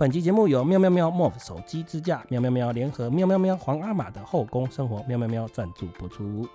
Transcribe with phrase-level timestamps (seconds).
[0.00, 6.48] 本期节目由喵喵喵 MOV 手机支架、喵喵喵联合喵喵喵皇阿玛的后宫生活喵喵喵赞助播出。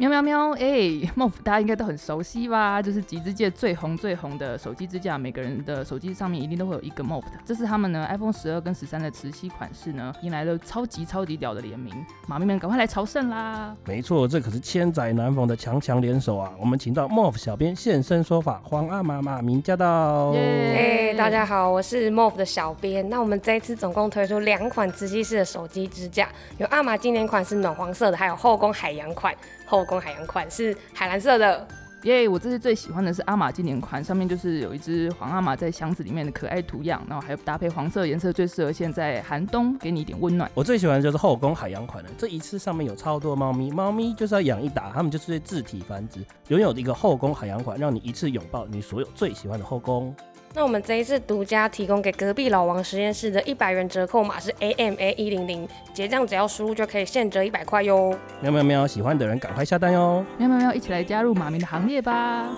[0.00, 0.64] 喵喵喵，哎，
[1.14, 2.80] MOV 大家应该都很熟悉吧？
[2.80, 7.32] 就是集资界最红最红的手机支架，每个人的手机上面一定都会有一个 MOV 的。
[7.44, 11.94] 这是他们呢 iPhone 十二跟十三的磁吸款式呢，迎来了超级超级屌的联名，
[12.26, 13.76] 马咪们赶快来朝圣啦！
[13.84, 16.50] 没错，这可是千载难逢的强强联手啊！
[16.58, 20.32] 我们请到 MOV 小编现身说法，皇阿玛马明驾到。
[20.32, 23.06] 耶哎，大家好，我是 MOV 的小编。
[23.10, 29.36] 那我们这一次总共推出两款磁吸式的手机支架，有阿玛经典款是暖黄色的，还有后宫海洋款。
[29.70, 31.64] 后宫海洋款是海蓝色的。
[32.02, 40.50] 耶我这次最喜欢的是阿玛经典款，上面就是有一只黄阿玛在箱子里面的可爱图样，然后还有搭配黄色颜色，最适合现在寒冬，给你一点温暖。
[40.54, 50.12] 我最喜欢的就是后宫海洋款的，这一次上面有超多猫咪，猫咪就是要养一打，它们就是自体繁殖，拥有一个后宫海洋款，让你一次拥抱你所有最喜欢的后宫。
[50.52, 58.12] 那我们这一次独家提供给隔壁老王实验室的一百元折扣码是 AMA 一零零，结账只要输入就可以现折一百块哟。
[58.40, 60.24] 喵喵喵，喜欢的人赶快下单哟！
[60.38, 62.48] 喵喵喵，一起来加入马明的行列吧！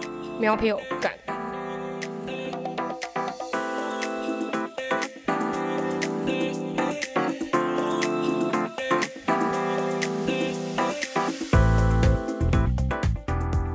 [0.41, 1.12] 喵票干。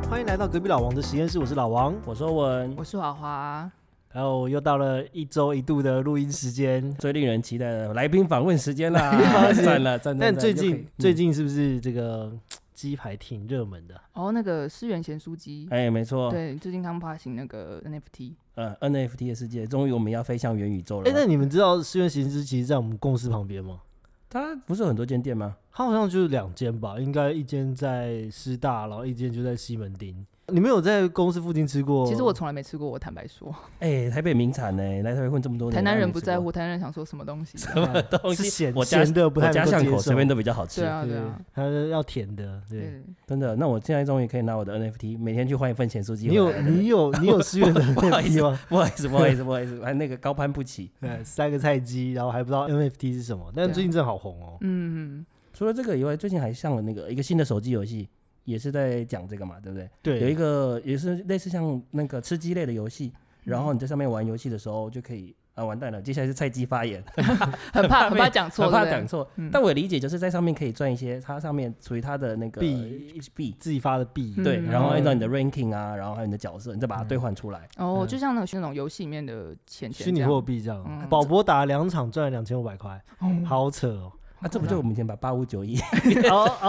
[0.09, 1.93] 欢迎来到隔壁老王的实验室，我是老王。
[2.03, 3.69] 我说文，我是华华，
[4.13, 9.11] 然后又到了一周一度的录音时间，最令人期待的来宾访问时间啦！
[9.53, 9.99] 赞了！
[9.99, 12.31] 但最近最近是不是这个
[12.73, 13.99] 鸡排挺热门的？
[14.13, 21.19] 哦，那个思源贤书鸡，哎，没错，对，最近刚发行那个 NFT，呃，NFT 的世界，终于我们要飞向元宇宙了哎，吗。
[21.19, 23.81] 那你们知道思源贤书其实在我们公司旁边吗？
[24.29, 25.55] 它不是有很多间店吗？
[25.71, 30.25] 它好像就是两间吧，应该一间在师大，然后一间就在西门町。
[30.53, 32.07] 你们有在公司附近吃过？
[32.07, 37.57] 其实我从来没吃过，我坦白说，哎，台北名产呢，来台北混这么多年，台南人不在乎，台南人想说什么东西？
[37.57, 42.79] 什么东西， 咸咸的，不太我家能够接受巷口随便都比较好吃对，啊，对对啊，，它要甜的，对。
[42.79, 43.57] 对，真的。
[43.57, 46.49] 那我现在终于可以拿我的 NFT，每天去换一份咸酥鸡你有。
[46.61, 48.59] 你有你有思源的 不好意思 NFT 吗？
[48.69, 50.89] 不好意思，不好意思，不好意思，还那个高攀不起。
[51.01, 54.57] 对，三个菜鸡，然后还不知道 NFT 是什么，但最近真的好红哦。
[54.61, 58.07] 嗯，除了这个以外，最近还上了那个一个新的手机游戏，
[58.47, 59.89] 也是在讲这个嘛，对不对？
[60.01, 63.11] 对，有一个也是类似像那个吃鸡类的游戏，
[63.43, 67.03] 然嗯后你在上面玩游戏的时候就可以啊，完蛋了，接下来是菜鸡发言，
[67.73, 69.27] 很怕 很怕讲错，很怕讲错。
[69.35, 69.49] 嗯。
[69.51, 74.43] 但我理解就是在上面可以赚一些它上面属于它的那个币币，自己发的币，嗯。
[74.45, 77.07] 对，然后按照你的嗯 ranking 啊，然后还有你的角色，你再把它嗯。
[77.09, 77.67] 兑换出来。
[77.77, 80.81] 哦，嗯就像那个那种游戏里面的钱钱虚拟货币这样。
[80.87, 81.09] 嗯。
[81.09, 83.27] 宝博打了两场赚了两千五百块，哦。
[83.45, 84.13] 好扯哦。
[84.39, 85.79] 啊，这不就我们以前把八五九一
[86.29, 86.51] 哦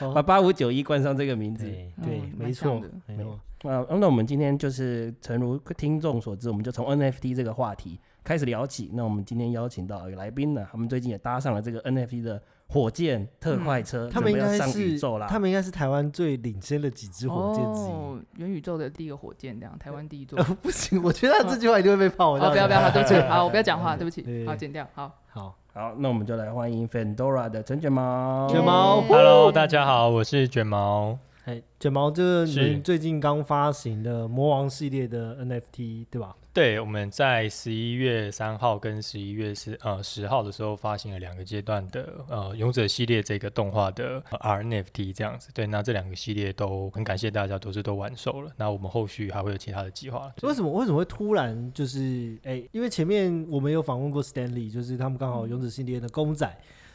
[0.00, 1.64] 哦，把八五九一冠上这个名字？
[1.64, 3.38] 对嗯，没错的，没错。
[3.70, 8.90] 啊，那我们今天就是诚如听众所知，我们就从 NFT 这个话题开始聊起。
[8.92, 15.26] 那我们今天邀请到一个来宾呢，他们最近也搭上了这个 NFT 的火箭特快车，嗯他们应该准备要上宇是宙啦。
[15.30, 20.38] 他们应该是台湾最领先的几支火箭之哦，元宇宙的第一个火箭，这样台湾第一座。
[20.60, 22.34] 不行，我觉得他这句话一定会被泡。
[22.34, 25.10] 哦，不要不要，好，对不起，好，我不要讲话，对不起，好，剪掉，好。
[25.30, 28.46] 好，好，那我们就来欢迎 Fandora 的陈卷毛。
[28.48, 31.18] 卷毛耶 Hello，大家好，我是卷毛。
[31.46, 36.36] 哎，卷毛，这是你最近刚发行的魔王系列的 NFT 对吧？
[36.54, 45.48] 对，我们在十一月三号跟十一月十呃十号的时候发行了两个阶段的呃勇者系列这个动画的、呃 RNFT 这样子。
[45.52, 48.52] 对，那这两个系列都很感谢大家都是都完售了。
[48.56, 50.32] 那我们后续还会有其他的计划。
[50.44, 56.46] 为什么为什么会突然就是哎、因为前面我们有访问过 Stanley，就是他们刚好勇者系列的公仔，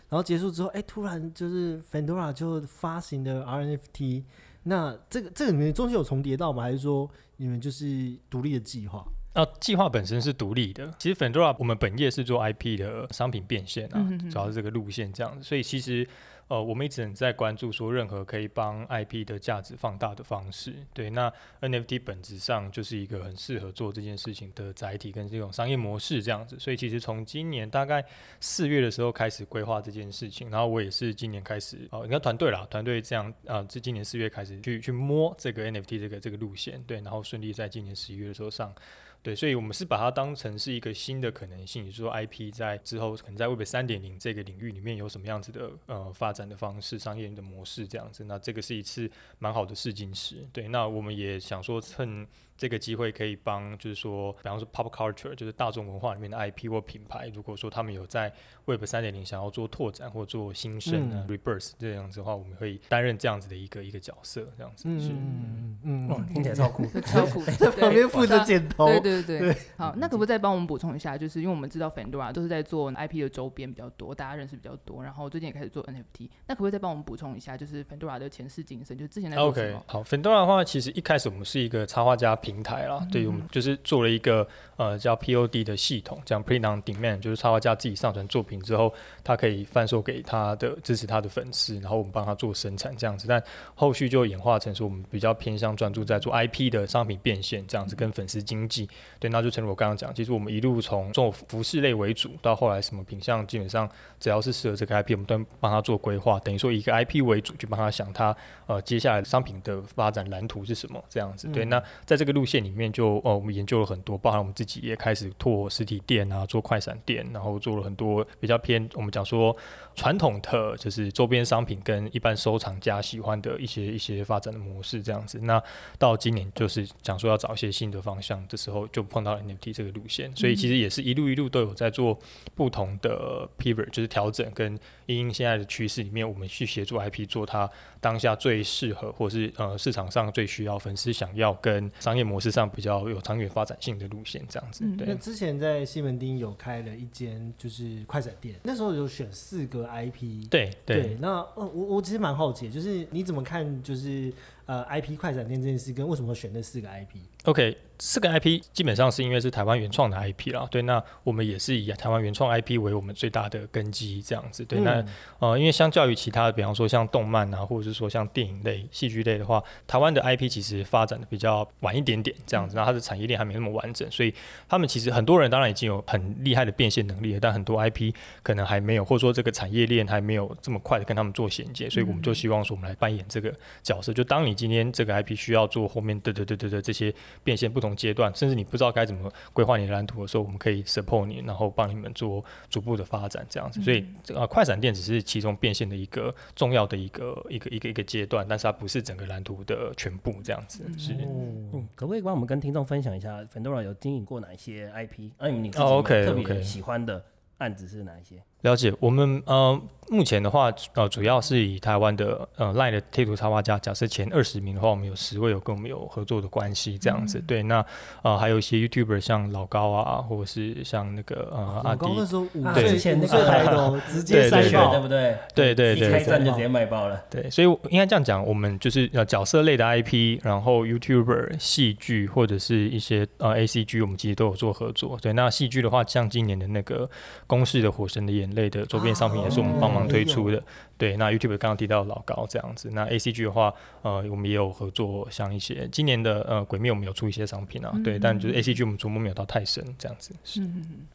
[0.07, 4.23] 然后结束之后，哎、突然就是 Fandora 就发行的 RNFT，
[4.63, 6.63] 那这个这个里面中间有重叠到吗？
[6.63, 9.05] 还是说你们就是独立的计划？
[9.39, 16.05] 那计划本身是独立的，其实，Fendora 我们本业是做 IP 的商品变现啊，嗯哼哼主要是这个路线这样子，所以其实
[16.49, 20.75] 呃我们一直很在关注说任何可以帮 IP 的价值放大的方式。
[20.93, 28.03] 对，那 NFT 本质上就是一个很适合做这件事情的载体跟这种商业模式这样子，所以其实从今年大概
[28.41, 38.75] 四月的时候开始规划这件事情，然后我也是今年开始哦，你看团队啦，团队这样啊，是、今年四月开始去去摸这个 NFT 这个这个路线，对，然后顺利在今年十一月的时候上。
[39.21, 48.23] 对，所以我们是把它当成是一个新的可能性，也就是说 IP 在之后可能在 Web 三点零这个领域里面有什么样子的呃发展的方式、商业的模式这样子。
[48.23, 50.47] 那这个是一次蛮好的试金石。
[50.53, 52.25] 对，那我们也想说趁
[52.59, 58.29] 这个机会可以帮，就是说，比方说 pop culture，就是大众文化里面的 IP 或品牌，如果说他们有在
[58.65, 65.07] Web 三点零想要做拓展或做新生啊、rebirth 这样子的话，我们会担任这样子的一个一个角色，这样子是。
[65.09, 66.85] 嗯嗯嗯，听起来超酷。
[67.01, 68.87] 超酷，在 旁边负责剪头。
[68.99, 71.17] 对对对，好，那可不可以再帮我们补充一下？
[71.17, 77.55] 就是因为我们知道 Fandora 都是在做 IP 的周边比较多，大家认识比较多，然后最近也开始做 NFT，那可不可以再帮我们补充一下？
[77.55, 88.91] 就是 Fandora 的前世今生，就是之前在做什 OK，好，Fandora 的话，其实一开始我们是一个插画家平台啦，对，我们就是做了一个呃叫 POD 的系统，这样 Print on Demand，就是插画家自己上传作品之后，
[89.23, 93.41] 他可以贩售给他的支持他的粉丝，然后我们帮他做生产这样子，但
[93.75, 103.87] 后续就演化成说我们比较偏向专注在做 IP 的商品变现这样子，跟粉丝经济，对，那就正如我刚刚讲，其实我们一路从做服饰类为主，到后来什么品相，基本上
[104.19, 108.35] 只要是适合这个 IP，我们都帮他做规划，等于说以一个 IP 为主，去帮他想他
[108.65, 111.47] 呃接下来商品的发展蓝图是什么这样子。
[111.49, 119.55] 对，那在这个路路线里面就，哦我们研究了很多，包含我们自己也开始拓实体店啊，做快闪店，然后做了很多比较偏我们讲说
[119.93, 125.37] 传统的就是周边商品跟一般收藏家喜欢的一些一些发展的模式这样子。
[125.41, 125.61] 那
[125.97, 132.17] 到今年就是讲说要找一些新的方向的时候，就碰到 NFT 这个路线，所以其实也是一路一路都有在做
[132.55, 137.67] 不同的 pivot，就是调整跟因应现在的趋势里面，我们去协助 IP 做它
[137.99, 144.85] 当下最适合，或是呃市场上最需要、粉丝想要跟商业模式上比较有长远发展性的路线，这样子。
[144.99, 150.47] 那，之前在西门町有开了一间就是快闪店，那时候有选四个 IP。
[150.47, 154.31] 对对那呃，我我其实蛮好奇，就是你怎么看，就是
[154.69, 165.07] 呃 IP 快闪店这件事，跟为什么选那四个 IP？OK，四个 IP 基本上是因为是台湾原创的 IP 啦，对，那我们也是以台湾原创 IP 为我们最大的根基，这样子，对，那嗯。
[165.39, 174.31] 呃，因为相较于其他的，比方说像动漫啊，或者是说像电影类、戏剧类的话，台湾的 IP 其实发展的比较晚一点点，这样子，那它的产业链还没那么完整，所以
[174.67, 178.13] 他们其实很多人当然已经有很厉害的变现能力了，但很多 IP
[178.43, 183.51] 可能还没有，或者说这个产业链还没有这么快的跟他们做衔接，所以我们就希望说我们来扮演这个
[183.81, 187.13] 角色，就当你今天这个 IP 需要做后面的的的的的这些
[187.43, 193.81] 变现不同阶段，甚至你不知道该怎么规划你的蓝图的时候，我们可以 support 你，然后帮你们做逐步的发展这样子。
[193.81, 200.83] 所以呃，快闪店只是其中变现的一个重要的一个一个一个一个阶段，但是它不是整个蓝图的全部这样子。
[200.97, 201.13] 是。
[201.13, 205.31] 哦，嗯，可不可以帮我们跟听众分享一下，Fendora 有经营过哪一些 IP？
[205.37, 207.23] 啊，你自己特别喜欢的
[207.59, 208.41] 案子是哪一些？
[208.61, 209.79] 了解，我们呃
[210.09, 217.39] 目前的话，呃主要是以台湾的呃 LINE 的贴图插画家，假设前二十名的话，我们有十位有跟我们有合作的关系，这样子。
[217.45, 217.85] 对，那
[218.23, 225.37] 呃还有一些 YouTuber 像老高啊，或者是像那个呃阿迪那时候五啊岁前那个头直接对对塞爆对，不对？
[225.53, 227.23] 对对一对开战就直接卖爆了。
[227.29, 235.19] 对，所以我应该这样讲，我们就是呃角色类的 IP，然后 YouTuber、戏剧或者是一些呃 ACG，我们其实都有做合作。
[235.21, 237.07] 对，那戏剧的话，像今年的那个
[237.45, 240.61] 公式的《火神的眼泪》的周边商品也是我们帮忙推出的。
[240.97, 250.33] 对，那 YouTube 刚刚提到老高这样子，那 ACG 的话，呃，我们也有合作，像一些今年的呃鬼灭，我们有出一些商品啊，对，但就是 ACG 我们琢磨没有到太深这样子。
[250.43, 250.61] 是，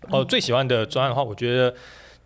[0.09, 1.75] 哦、最喜欢的专案的话，我觉得。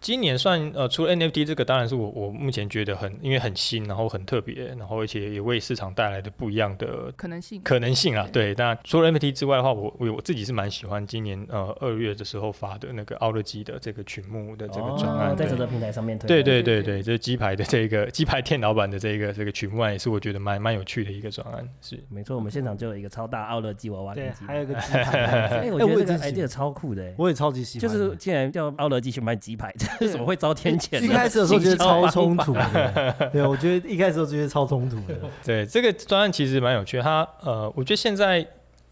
[0.01, 7.61] 今年算呃，除了 NFT 这个，当然是我我目前觉得很因为很新，然后很特别，然后而且也为市场带来的不一样的可能性。
[7.63, 8.29] 可能性啊。
[8.33, 16.29] 对，那除了 NFT 之外的话，我我我自己是蛮喜欢今年呃二月的时候发的那个奥乐基的这个曲目的这个专案，哦在这个平台上面推。
[16.29, 21.69] 对对对对对，就是鸡排的这个 鸡排店老板的这个这个曲目案，也是我觉得蛮蛮有趣的一个专案。
[21.81, 25.03] 是，没错，我们现场就有一个超大奥乐基娃娃对跟，鸡还有一个鸡排。
[25.59, 31.07] 哎，我哎觉得这个超酷的，哎我也超级喜欢就，是竟然叫奥乐基去卖鸡排，这是怎么会遭天谴呢？
[31.07, 35.15] 一开始的时候觉得超冲突的， 对，我觉得一开始的时候觉得超冲突的，
[35.45, 38.47] 对这个专案其实蛮有趣的，它呃，我觉得现在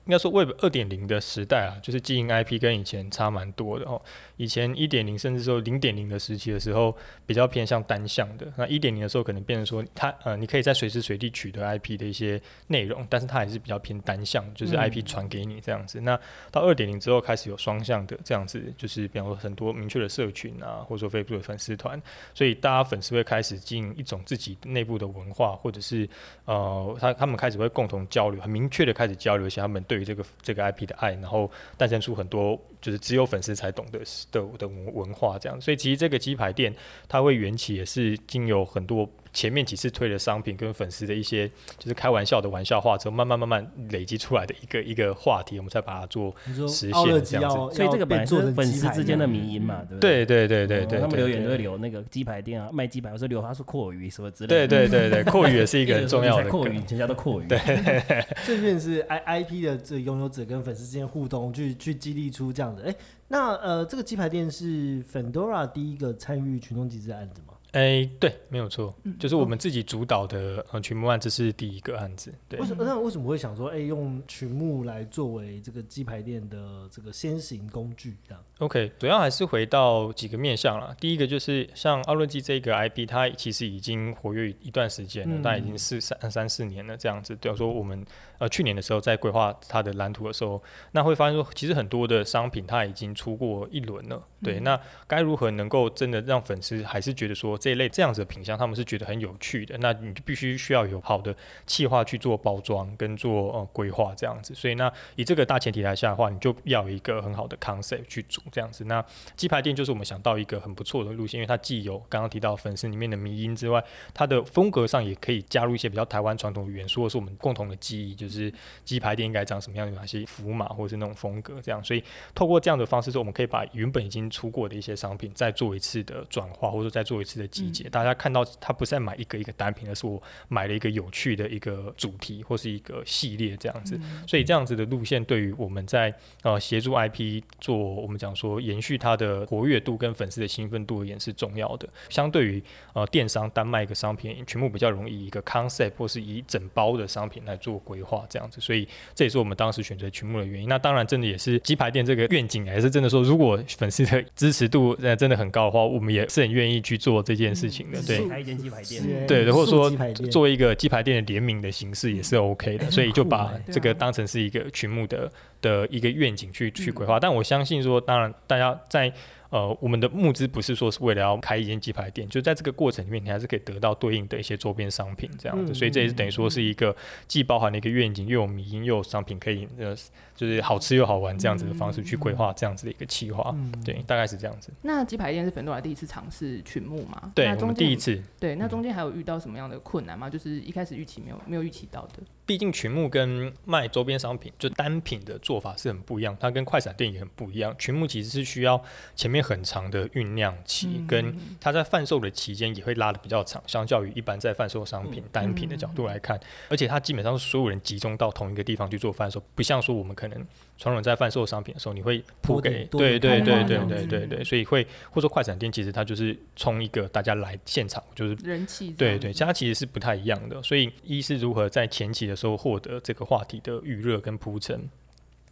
[0.07, 4.01] 应该说 Web 二点零的时代啊，就是经营 IP 跟以前差蛮多的哦。
[4.37, 6.97] 以前一点零甚至说零点零的时期的时候，
[7.27, 8.47] 比较偏向单向的。
[8.57, 16.01] 那一点零的时候，可能变成说它呃，你可以在随时随地取得 IP 的一些内容，但是它还是比较偏单向，就是 IP 传给你这样子。
[16.01, 16.19] 那
[16.53, 22.01] 到二点零之后，开始有双向的这样子，就是比方说很多明确的社群啊，或者说 Facebook 的粉丝团，
[22.33, 26.09] 所以大家粉丝会开始经营一种自己内部的文化，或者是
[26.45, 34.01] 呃，他他们开始会共同交流，很明确的开始交流一下他们对于这个这个 IP 的爱，然后诞生出很多就是只有粉丝才懂的
[34.31, 35.61] 的的文化这样。
[35.61, 36.75] 所以其实这个鸡排店
[37.09, 46.35] 它会缘起也是经有很多前面几次推的商品跟粉丝的一些就是开玩笑的玩笑话之后，慢慢慢慢累积出来的一个一个话题，我们才把它做。
[46.47, 50.25] 你说实现这样子，所以这个本来是粉丝之间的迷因嘛，对不对？
[50.25, 54.69] 对对对对他们留言都会留那个鸡排店啊，卖鸡排，或者留他说阔鱼什么之类对的。
[54.69, 57.47] 对对对对， 阔鱼也是一个很重要的阔鱼，全家都阔鱼。
[57.47, 57.59] 对，
[58.47, 62.85] 这便是 I I P 的这拥有者跟粉丝之间互动，去去激励出这样的。
[62.85, 62.95] 哎、
[63.29, 67.53] 那呃，这个鸡排店是 Fendora 第一个参与群众集资的案子吗？
[67.73, 72.33] 哎，对，没有错，嗯就是我们自己主导的呃群目案，这是第一个案子。
[72.49, 72.83] 对为，什么？
[72.85, 78.17] 那为什么会想说，哎、用群目来作为这个鸡排店的这个先行工具？
[78.27, 80.97] 这样 OK，主要还是回到几个面向啦。
[80.99, 87.37] 第一个就是像奥伦基这个 IP，它其实已经活跃一段时间了，嗯大概已经是三三四年了这样子。
[87.37, 88.03] 比方说我们
[88.39, 94.23] 呃去年的时候在规划它的蓝图的时候，那会发现说，其实很多的商品它已经出过一轮了。
[94.43, 99.77] 对，那该如何能够真的让粉丝还是觉得说这一类这样子的品相，他们是觉得很有趣的？
[99.79, 101.35] 那你就必须需要有好的
[101.67, 104.55] 企划去做包装跟做呃规划这样子。
[104.55, 108.85] 所以那以这个大前提来下的话，你就要有一个很好的 concept 去组这样子。
[108.85, 109.05] 那
[109.37, 113.83] 鸡排店就是我们想到一个很不错的路线，因为它既有刚刚提到粉丝里面的迷音之外，
[114.15, 118.53] 它的风格上也可以加入一些比较台湾传统的元素，或是我们共同的记忆，就是
[118.85, 121.83] 鸡排店应该长什么样，有哪些符码或者是那种风格这样。
[121.83, 122.03] 所以
[122.35, 127.89] 透过这样的方式之后，我们可以把原本已经出过的一些商品再做一次的转化，或者再做一次的集结。
[127.89, 133.99] 大家看到他不是在买一个一个单品，而是我买了一个有趣的一个主题或是一个系列这样子。
[134.27, 136.13] 所以这样子的路线对于我们在
[136.43, 141.89] 呃协助 IP 做我们讲说延续它的活跃度跟粉丝的兴奋度而言是重要的。
[142.09, 142.63] 相对于
[142.93, 148.61] 呃电商单卖一个商品，全部比较容易以一个 concept 或是以整包的商品来做规划这样子。
[148.61, 150.69] 所以这也是我们当时选择群目的原因。
[150.69, 158.03] 那当然真的也是鸡排店这个愿景，还是真的说，如果粉丝的支持度呃真的很高的话，我们也是很愿意去做这件事情的。
[158.03, 158.27] 对。
[158.27, 159.03] 开一间鸡排店。
[159.03, 159.91] 是对的，或者说
[160.31, 167.21] 作为一个鸡排店的联名的形式也是 OK 的，所以就把这个当成是一个群目的的一个愿景去去规划。
[167.21, 169.13] 但我相信说，当然大家在
[169.51, 175.73] 呃我们的募资不是说是为了要开一间鸡排店，就在这个过程里面，你还是可以得到对应的一些周边商品这样子。
[175.73, 176.95] 嗯所以这也是等于说是一个
[177.29, 179.95] 既包含了一个愿景，又有迷因，又有商品可以呃
[180.35, 183.53] 就是好吃又好玩这样子的方式去规划这样子的一个企划。
[183.55, 184.73] 嗯，对，大概是这样子。
[184.83, 187.33] 那鸡排店是粉多拉第一次尝试群募嘛？
[187.35, 190.29] 对我们第一次对，那中间还有遇到什么样的困难吗？
[190.29, 192.23] 就是一开始预期没有没有预期到的。
[192.47, 197.75] 毕竟群募跟卖周边商品就单品的做法是很不一样，它跟快闪店也很不一样。
[197.77, 198.81] 群募其实是需要
[199.17, 206.39] 前面很长的酝酿期，跟它在贩售的期间也会拉的比较长，相较于一般在贩售商品单品的角度来看，
[206.69, 210.47] 而且它基本上是所有人集中到同一个地方去做贩售，不像说我们可能
[210.79, 220.63] 传统在贩售商品的时候，你会铺给多对对对对对对对，所以会或者说快闪店其实它就是冲一个大家来现场就是人气这对对，样子它其实是不太一样的。
[220.63, 224.89] 所以一是如何在前期的时候获得这个话题的预热跟铺陈，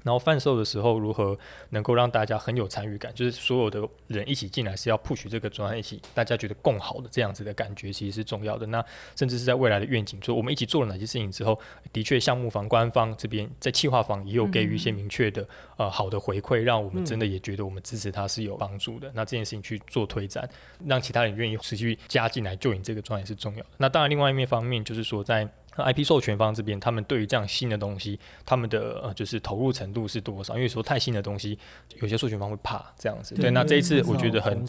[0.04, 1.36] 然后贩售的时候如何
[1.70, 8.66] 能够让大家很有参与感，就是所有的人一起进来是要 push 这个专案一起，大家觉得共好的这样子的感觉，其实是重要的。
[8.66, 8.84] 那
[9.16, 11.58] 甚至是在未来的愿景，说我们一起做了哪些事情之后，
[11.92, 15.44] 的确项目方、官方这边在企划方也有给予一些明确的、
[15.78, 19.10] 呃好的回馈，让我们真的也觉得我们支持它是有帮助的。
[19.14, 20.48] 那这件事情去做推展，
[20.86, 23.70] 让其他人愿意持续加进来，就你这个专业是重要的。
[23.78, 25.48] 那当然，另外一面方面就是说在。
[25.76, 30.54] 那 IP 授权方这边，他们对于这样新的东西，他们的呃就是投入程度是多少？
[30.54, 31.58] 因为说太新的东西，
[32.00, 33.34] 有些授权方会怕这样子。
[33.34, 34.64] 对，那这一次我觉得很，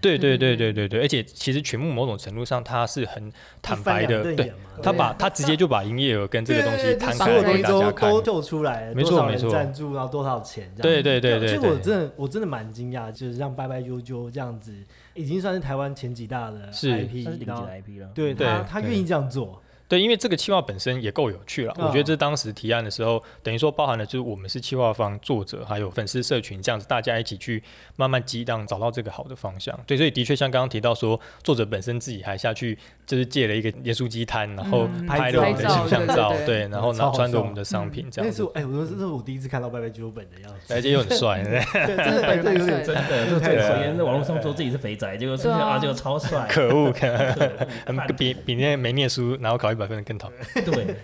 [0.00, 8.10] 对对对对对对而且其实全部某种程度上他是很坦白的，对，他把他直接就把营业额跟这个东西摊开来所有东西给大家看。
[8.10, 10.82] 都都就出来了，没错多少人没错赞助，然后多少钱这样。
[10.82, 14.72] 对对对对其实我，真的我真的蛮惊讶，就是让拜拜啾啾这样子，
[15.14, 18.08] 已经算是台湾前几大的 IP，顶级的然后 IP 了。
[18.14, 21.74] 对对对他他愿意这样做，对，因为这个企划本身也够有趣了。
[21.78, 27.62] 嗯我觉得这当时提案的时候，等于说包含了就是我们是企划方、作者还有粉丝社群这样子，大家一起去
[27.96, 29.78] 慢慢激荡，找到这个好的方向。
[29.86, 36.54] 对，所以的确像刚刚提到说，作者本身自己还下去就是借了一个盐酥鸡摊，然后嗯拍了我们的形象照，对对对。
[36.54, 38.32] 对，然后拿穿着我们的商品这样子。
[38.32, 41.42] 那是我，哎，我说这是我第一次看到拜拜啾啾本的样子，而且又很帅。
[41.42, 43.56] 对对，真的哎这有点真真的，就太帅。
[43.56, 50.64] 这个口音在网络上说自己是肥仔，结果出现对啊啊，结果超帅，可恶， 可恶恶比比那些没念书然后考一百分的更讨厌。
[50.64, 50.96] 对，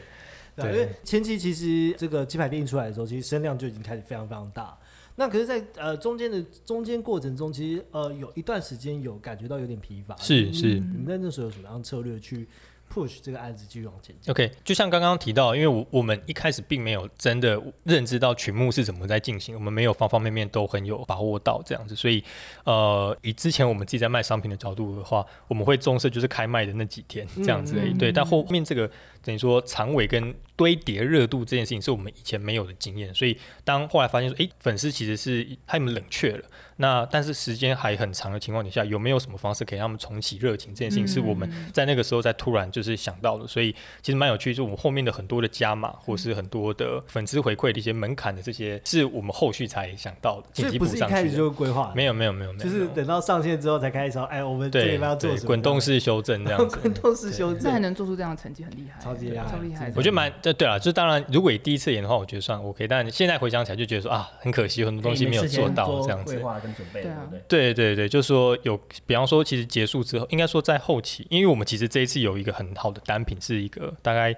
[0.56, 4.78] 对， 因为前期其实这个鸡排店一出来的时候，其实声量就已经开始非常非常大。
[5.16, 10.16] 那可是在，呃中间的中间过程中，其实呃有一段时间有感觉到有点疲乏。
[10.16, 12.48] 是是你们在那时候有什么样的策略去
[12.92, 14.30] push 这个案子继续往前进。
[14.32, 22.22] OK，就像刚刚提到，因为我我们一开始并没有真的认知到群目是怎么在进行，我们没有方方面面都很有把握到这样子，所以
[22.64, 27.92] 呃，以之前我们自己在卖商品的角度的话，我们会重视就是开卖的那几天这样子而已。
[27.92, 28.90] 嗯对，但后面这个
[29.22, 36.44] 等于说长尾跟堆叠热度这件事情是我们以前没有的经验，所以当后来发现说，诶，粉丝其实是他们冷却了，
[36.80, 40.74] 那但是时间还很长的情况底下，有没有什么方式可以让他们重启热情？
[40.74, 43.70] 这件事情是我们嗯在那个时候在突然就是想到的，所以
[44.02, 51.14] 其实蛮有趣，就是我们后面的很多的加码，或是很多的粉丝回馈的一些门槛的这些，是我们后续才想到的，紧急补所以不是一上去。
[51.14, 55.46] 开始就规划，没有没有没有没有，就是等到上线之后才开始说，哎，我们这对礼拜要做什么？
[55.46, 56.78] 滚动式修正这样子。
[56.80, 57.64] 滚动式修正。
[57.64, 59.92] 那还能做出这样的成绩，很厉害，超级厉害超厉害。
[59.94, 66.40] 我觉得蛮对对啊，就当然，如果你第一次演的话，我觉得算 OK，但现在回想起来就觉得说啊，很可惜，很多东西没有做到这样子
[66.74, 67.72] 准备，对啊对不对？
[67.72, 74.34] 对对对，就是说有，比方说，其实结束之后，应该说在后期，因为我们其实这一次有一个很好的单品，是一个大概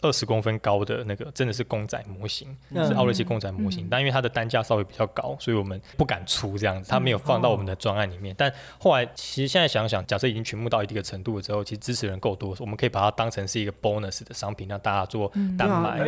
[0.00, 8.34] 二十公分高的那个，真的是公仔模型，嗯是奥乐奇公仔模型，嗯但因为它的单价稍微比较高，所以我们不敢出这样子，它没有放到我们的专案里面。
[8.36, 15.98] 但后来其实现在想想，假设已经全部到一定的程度了之后，其实支持人够多，我们可以把它当成是一个 bonus 的商品，让大家做嗯单买。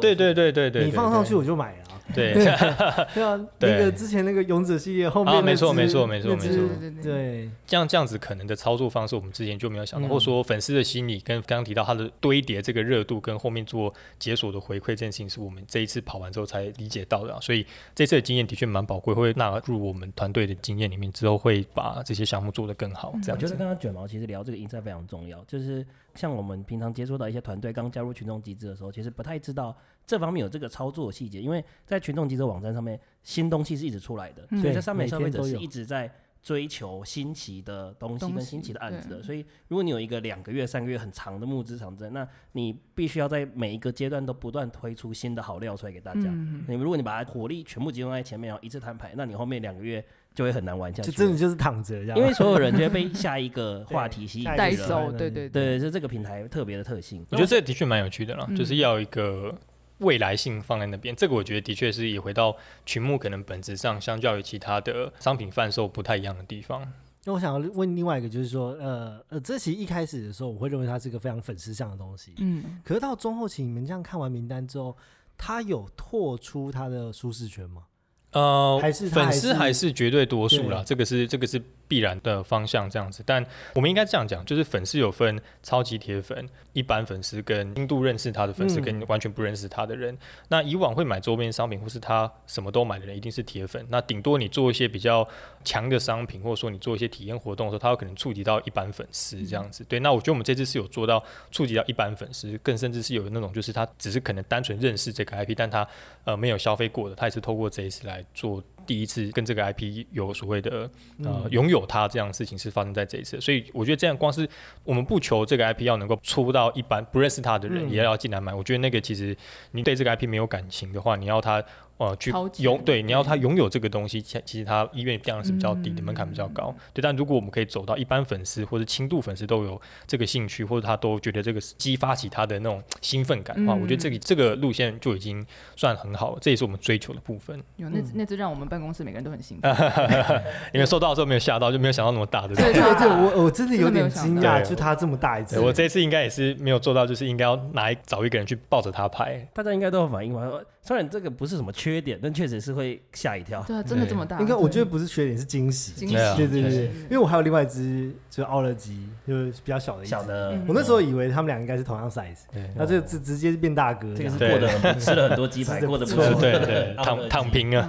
[0.00, 2.00] 对对对对对，你放上去我就买了啊。
[2.14, 2.34] 对。
[3.14, 6.48] 对啊，那个之前那个勇者系列后面啊没错没错没错没错。
[6.48, 10.10] 对对对对，这样这样子可能的操作方式，我们之前就没有想到，嗯。
[10.10, 23.10] 或者说粉丝的心理跟刚刚提到他的堆叠这个热度，跟后面做解锁的回馈这件事情，是我们这一次跑完之后才理解到的啊、所以这次的经验的确蛮宝贵，会纳入我们团队的经验里面，之后会把这些项目做得更好。
[23.22, 23.44] 这样子。
[23.44, 36.10] 我觉得，刚刚卷毛其实聊这个 insight 非常重要，就是像我们平常接触到一些团队刚加入群众集资的时候，其实不太知道这方面有这个操作细节，因为在群众集资网站上面，新东西是一直出来的，嗯所以在上面消费者是一直在
[36.42, 46.20] 追求新奇的东西跟新奇的案子的，所以如果你有一个两个月、三个月很长的募资长征，那你必须要在每一个阶段都不断推出新的好料出来给大家。
[46.24, 51.10] 嗯，你如果你把它火力全部集中在前面，然后一次摊牌，那你后面两个月就会很难玩下去。
[51.10, 52.18] 就真的就是躺着这样。
[52.18, 57.24] 因为所有人就会被下一个 话题吸引带走，对对对，是这个平台特别的特性。
[57.30, 59.50] 我觉得这的确蛮有趣的啦，嗯就是要一个
[59.98, 61.14] 未来性放在那边。
[61.14, 66.86] 这个我觉得的确是也回到群目可能本质上相较于其他的商品贩售不太一样的地方。
[67.26, 72.34] 那我想要问另外一个，就是说，呃呃，这其实一开始的时候，我会认为它是一个非常粉丝向的东西。
[72.36, 74.94] 嗯，可是到中后期，你们这样看完名单之后，
[75.38, 77.84] 它有拓出它的舒适圈吗？
[78.32, 83.22] 呃，还是它还粉丝是还是绝对多数啦，对这个是这个是必然的方向这样子。
[83.26, 90.16] 但我们应该这样讲，就是粉丝有分超级铁粉、一般粉丝跟轻度认识他的粉丝，嗯跟完全不认识他的人。
[90.48, 93.84] 那以往会买周边商品或是他什么都买的人，一定是铁粉。
[93.88, 95.26] 那顶多你做一些比较
[95.62, 99.84] 强的商品，或者说你做一些体验活动的时候，他有可能触及到一般粉丝这样子。
[99.84, 105.86] 对，那我觉得我们这次是有做到触及到一般粉丝，更甚至是有那种就是他只是可能单纯认识这个 IP，但他
[106.24, 110.90] 呃没有消费过的，他也是透过这一次来做第一次跟这个 IP 有所谓的
[111.22, 114.46] 呃嗯拥有它这样的事情是发生在这一次，所以我觉得这样光是
[114.82, 117.90] 我们不求这个 IP 要能够出到一般不认识它的人嗯。
[117.90, 119.34] 也要进来买，我觉得那个其实
[119.70, 121.64] 你对这个 IP 没有感情的话，你要他
[121.96, 126.74] 呃去拥对你要他拥有这个东西，其其实他意愿当然是比较低的，嗯门槛比较高。
[126.92, 135.44] 对，但如果我们可以走到一般粉丝或者轻度粉丝都有这个兴趣，或者他都觉得这个是激发起他的那种兴奋感的话，嗯我觉得这个这个路线就已经
[135.76, 137.56] 算很好了，这也是我们追求的部分。
[137.76, 139.74] 有那嗯那只让我们办公室每个人都很兴奋。
[140.72, 142.54] 你们收到的时候没有吓到，就没有想到那么大的。
[142.54, 145.60] 对对对，我我真的有点惊讶，就他这么大一只。
[145.60, 149.46] 我这次应该也是没有做到，就是应该要拿一找一个人去抱着他拍。
[149.52, 150.40] 大家应该都有反应吧？
[150.86, 153.62] 虽然这个不是什么缺点，但确实是会吓一跳。
[153.62, 154.38] 对啊，真的这么大？
[154.38, 155.92] 应该我觉得不是缺点，是惊喜。
[155.92, 160.22] 惊对啊对对对因为我还有另外一只，就是奥乐鸡，就是比较小的一只小。
[160.24, 164.16] 的，嗯我那时候以为他们俩应该是同样 size，对那这个直直接变大哥样。
[164.16, 166.40] 这个是对过得很吃了很多鸡排， 过得不不错错。
[166.42, 167.88] 对对，躺躺平啊。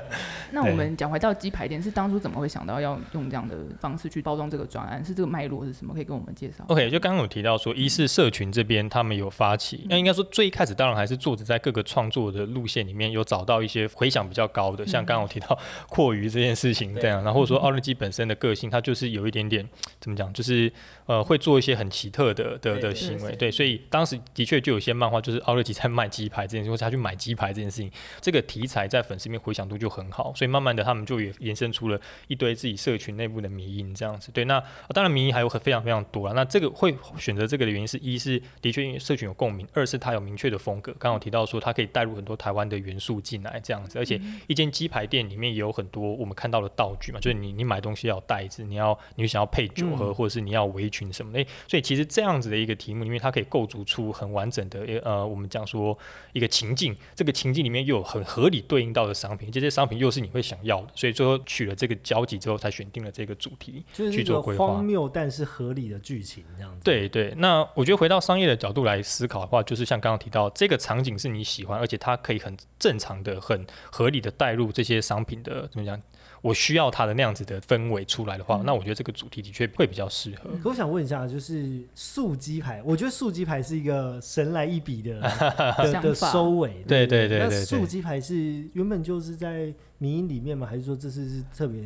[0.52, 5.02] 那我们讲回到鸡排店，是当初怎么会想到要用这样的方式去包装这个专案？
[5.02, 5.94] 是这个脉络是什么？
[5.94, 19.66] 可以跟我们介绍？OK，就刚刚有提到说，一是社群这边他们有发起，那应该说最一开始当然还是作者在各个创作的路线里面有找到一些回响比较高的，像刚刚我提到 阔鱼这件事情这样，然后说奥利基本身的个性，他就是有一点点
[20.00, 20.70] 怎么讲，就是
[21.06, 34.30] 呃会做一些很奇特的的的行为，对对，所以当时的确就有些漫画就是奥利基在卖鸡排这件事，或者他去买鸡排这件事情，这个题材在粉丝面回响度就很好，所以慢慢的他们就也延伸出了一堆自己社群内部的迷因这样子。
[34.32, 36.32] 对，那、呃当然迷因还有很非常非常多啊。
[36.34, 40.92] 那这个会选择这个的原因是一是的确因为社群有共鸣，二是它有明确的风格。
[40.92, 55.96] 刚刚我提到说它可以带入很多台湾的元素进来这样子，而且一间鸡排店里面也有很多我们看到的道具嘛，就是你你买东西要有袋子，你要你想要配酒喝，或者是你要围裙什么的，所以其实这样子的一个题目里面，它可以构筑出很完整的呃，我们讲说
[56.32, 64.66] 一个情境，这个情境里面又有很合理对应到的商品，这些商品又是你会想要的，所以最后取了这个交集之后，才选定了这个主题去做规划。
[64.66, 66.80] 荒谬但是合理的剧情这样子。
[66.84, 76.00] 对对，那我觉得回到商业的角度来思考的话，就是像刚刚提到，这个场景是你喜欢，而且它可以很正常的、很合理的带入这些商品的怎么讲？
[76.40, 80.50] 我需要它的那样子的氛围出来的话，那我觉得这个主题的确会比较适合。
[80.62, 85.18] 可我想问一下，就是素鸡排，我觉得素鸡排是一个神来一笔的
[86.02, 86.84] 的收尾。
[86.86, 87.48] 对对对对。
[87.48, 90.66] 那素鸡排是原本就是在民音里面吗？
[90.66, 91.82] 还是说这次是特别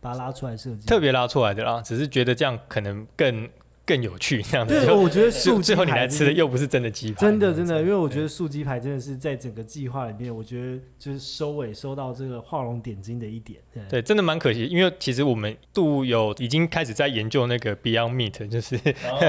[0.00, 0.88] 把它拉出来设计？
[0.88, 3.48] 特别拉出来的啦，只是觉得这样可能更。
[3.90, 13.60] 更有趣这样子，对，我觉得素最后你来吃的又不是真的鸡排，真的真的，因为我觉得素鸡排真的是在整个计划里面，我觉得就是收尾收到这个画龙点睛的一点。
[13.88, 18.76] 对，真的蛮可惜，因为其实我们度有已经开始在研究那个 Beyond Meat，就是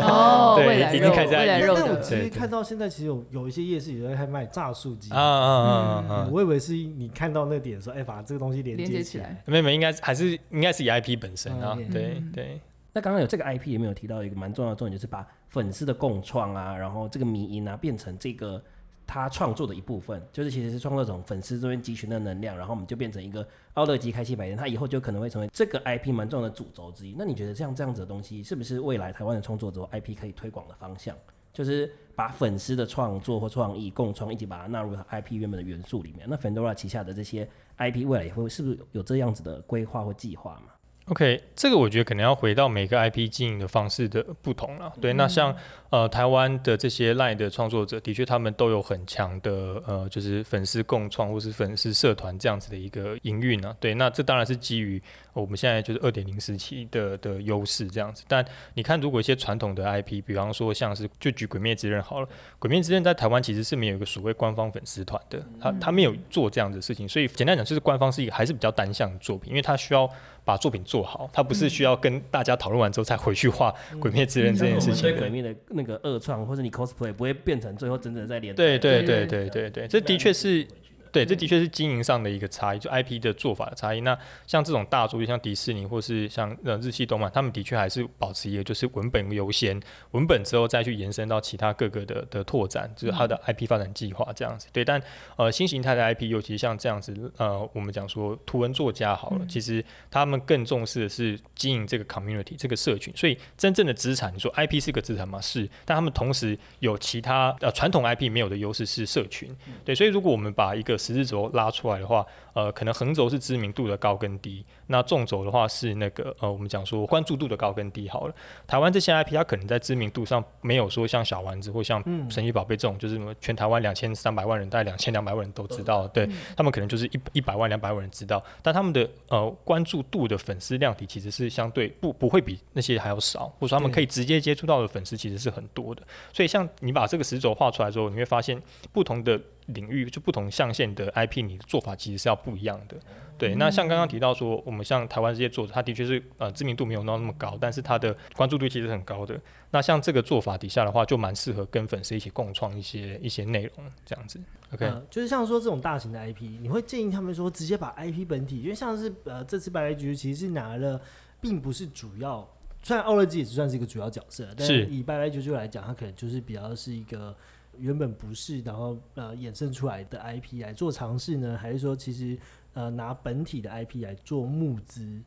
[0.03, 1.73] 哦， 对，已经开始在研究。
[1.73, 6.29] 但我其实看到现在，其实有有一些夜市也在卖炸素鸡啊啊啊啊！
[6.31, 9.41] 我以为是你看到那点说，哎，把这个东西连接起来。
[9.47, 12.59] 妹妹，应该还是应该是以 IP 本身啊，对对。
[12.93, 18.61] 那刚刚有这个 IP 有没有提到一个蛮重要的重点，就是把粉丝的共创啊，然后这个迷音啊，变成这个
[19.07, 27.15] 他创作的一部分，就是其实是创作种粉丝这边集群的能量，然后我们就变成一个奥乐基开启百年，他以后就可能会成为这个 IP 蛮重要的主轴之一。
[27.17, 31.15] 那你觉得像这样子的东西，是不是未来台湾的创作者 IP 可以推广的方向？
[31.53, 36.25] 就是把粉丝的创作或创意共创，一起把它纳入 IP 原本的元素里面。
[36.29, 37.45] 那 Fendora 旗下的这些
[37.77, 40.70] IP 未来也会是不是有这样子的规划或计划嘛
[41.11, 44.93] ？OK，这个我觉得可能要回到每个 IP 经营的方式的不同了。
[45.01, 45.53] 对，那像
[45.91, 49.51] 呃台湾的这些 LINE 的创作者，的确他们都有很强的
[49.85, 53.75] 呃就是粉丝共创或是粉丝社团这样子的一个营运啊。
[53.79, 55.01] 对，那这当然是基于
[55.33, 58.23] 我们现在就是二点零时期的的优势这样子。
[58.27, 62.27] 但你看，如果一些传统的 IP，比方说像是就举《鬼灭之刃》好了，
[62.57, 70.09] 《鬼灭之刃》在台湾其实是没有一个所谓官方粉丝团的，他他没有做这样的事情，所以简单讲就是官方是一个还是比较单向的作品，因为它需要。
[70.43, 75.03] 把作品做好，他不是需要跟大家讨论完之后才回去画《鬼灭之刃》这件事情。
[75.03, 78.55] 对鬼灭的个二创，或者你 cosplay 不会变成最后真正在连。
[78.55, 80.65] 对对对对对对，这的确是。
[81.11, 84.01] 对，这的确是经营上的一个差异，就 IP 的做法的差异。
[84.01, 89.79] 那像这种大作，就像迪士尼或是像呃日系动漫，他们的确还是保持一个就是文本优先，
[90.11, 94.67] 文本之后再去延伸到其他各个的的拓展，就是它的 IP 发展计划这样子。
[94.71, 95.01] 对，但
[95.35, 103.13] 呃新形态的 IP，尤其像这样子，呃我们讲说图文作家好了，其实他们更重视的是经营这个 community 这个社群。
[103.15, 105.41] 所以真正的资产，你说 IP 是个资产吗？
[105.41, 109.53] 是，但他们同时有其他呃传统 IP 没有的优势是社群。
[109.83, 118.33] 对，所以如果我们把一个十字轴拉出来的话，呃，可能横轴是知名度的高跟低，那纵轴的话是那个呃，我们讲说关注度的高跟低好了。
[118.67, 136.01] 台湾这些 IP 它可能在知名度上没有说像小丸子或像神奇宝贝这种，就是什么全台湾两千三百万人，大概两千两百万人都知道，对他们可能就是一一百万两百万人知道，但他们的呃关注度的粉丝量体其实是相对不不会比那些还要少，或者说他们可以直接接触到的粉丝其实是很多的。
[136.31, 138.61] 所以像你把这个十轴画出来之后，你会发现
[138.91, 139.39] 不同的。
[139.73, 142.97] 领域就不同象限的 IP，你的做法其实是要不一样的。
[143.37, 149.39] 对，那像刚刚提到说，我们像台湾这些作者，他的确是呃知名度没有那么高，但是他的关注度其实很高的。
[149.71, 154.39] 那像这个做法底下的话，就蛮适合跟粉丝一起共创一些一些内容这样子。
[154.73, 161.01] OK，就是像说这种大型的 IP，你会建议他们说直接把 IP 本体，因为像是呃这次白白局其实是拿了，
[161.39, 162.47] 并不是主要，
[162.83, 167.35] 虽然奥乐基也算是一个主要角色，但是以白白局就来讲，它可能就是比较是一个。
[167.81, 172.37] 原本不是，然后呃衍生出来的 IP 来做尝试呢，还是说其实
[172.73, 175.21] 呃拿本体的 IP 来做募资？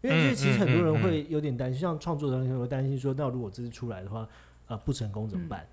[0.00, 4.28] 因为其实很多人会有点担心，像创作人会担心说，那如果这次出来的话，
[4.66, 5.66] 呃不成功怎么办？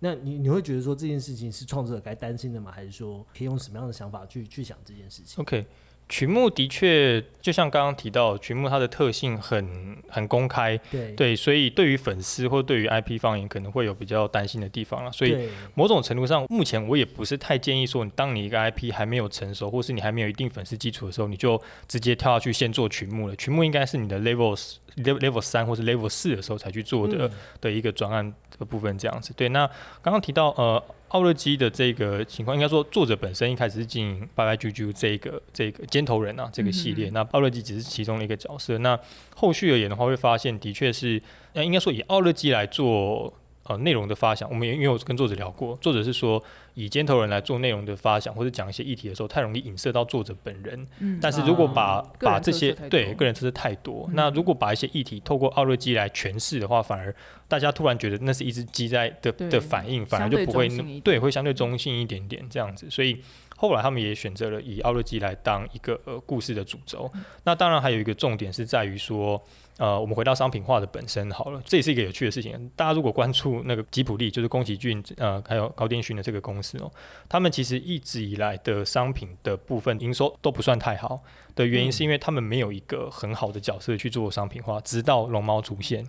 [0.00, 2.70] 那你你会觉得说这件事情是创作者该担心的吗？
[2.70, 5.66] 还是说可以用什么样的想法去去想这件事情？OK。
[6.06, 15.10] 曲目的确，就像刚刚提到，曲目它的特性很很公开，对对，所以对于粉丝或对于 IP 方言可能会有比较担心的地方了。
[15.10, 23.34] 所以某种程度上，目前我也不是太建议说，你当你一个 IP 还没有成熟，或是你还没有一定粉丝基础的时候，你就直接跳下去先做曲目了。
[23.36, 24.54] 曲目应该是你的 level
[24.96, 29.32] level 三或是 level 四的时候才去做的的一个专案的部分，这样子。
[29.34, 29.66] 对，那
[30.02, 30.84] 刚刚提到呃。
[31.14, 38.76] 奥乐基的这个情况，应该说作者本身一开始是经营拜拜啾啾这个这个尖头人啊这个系列，那奥乐基只是其中的一个角色。
[38.78, 38.98] 那
[39.36, 41.22] 后续而言的话，会发现的确是，
[41.52, 46.42] 那应该说以奥乐基来做呃内容的发想，我们也因为我跟作者聊过，作者是说
[46.74, 50.86] 以尖头人来做内容的发想或者讲一些议题的时候，太容易影射到作者本人。
[50.98, 51.18] 嗯。
[51.20, 54.14] 但是如果把、啊把这些对个人特色太多，嗯。
[54.14, 57.14] 那如果把一些议题透过奥瑞基来诠释的话，反而
[57.48, 60.68] 大家突然觉得那是一只鸡在的的反应，反而就不会
[61.00, 63.22] 对会相对中性一点点这样子，所以。
[63.56, 67.10] 后来他们也选择了以奥乐基来当一个呃故事的主轴。
[67.44, 69.40] 那当然还有一个重点是在于说，
[69.78, 72.70] 呃，我们回到商品化的本身好了，这也是一个有趣的事情。
[72.76, 76.90] 大家如果关注那个吉普利，就是宫崎骏呃还有高电讯的这个公司哦，
[77.28, 81.22] 他们其实一直以来的商品的部分营收都不算太好
[81.54, 86.04] 的原因，是因为他们没有一个很好的角色去做商品化，直到龙猫出现。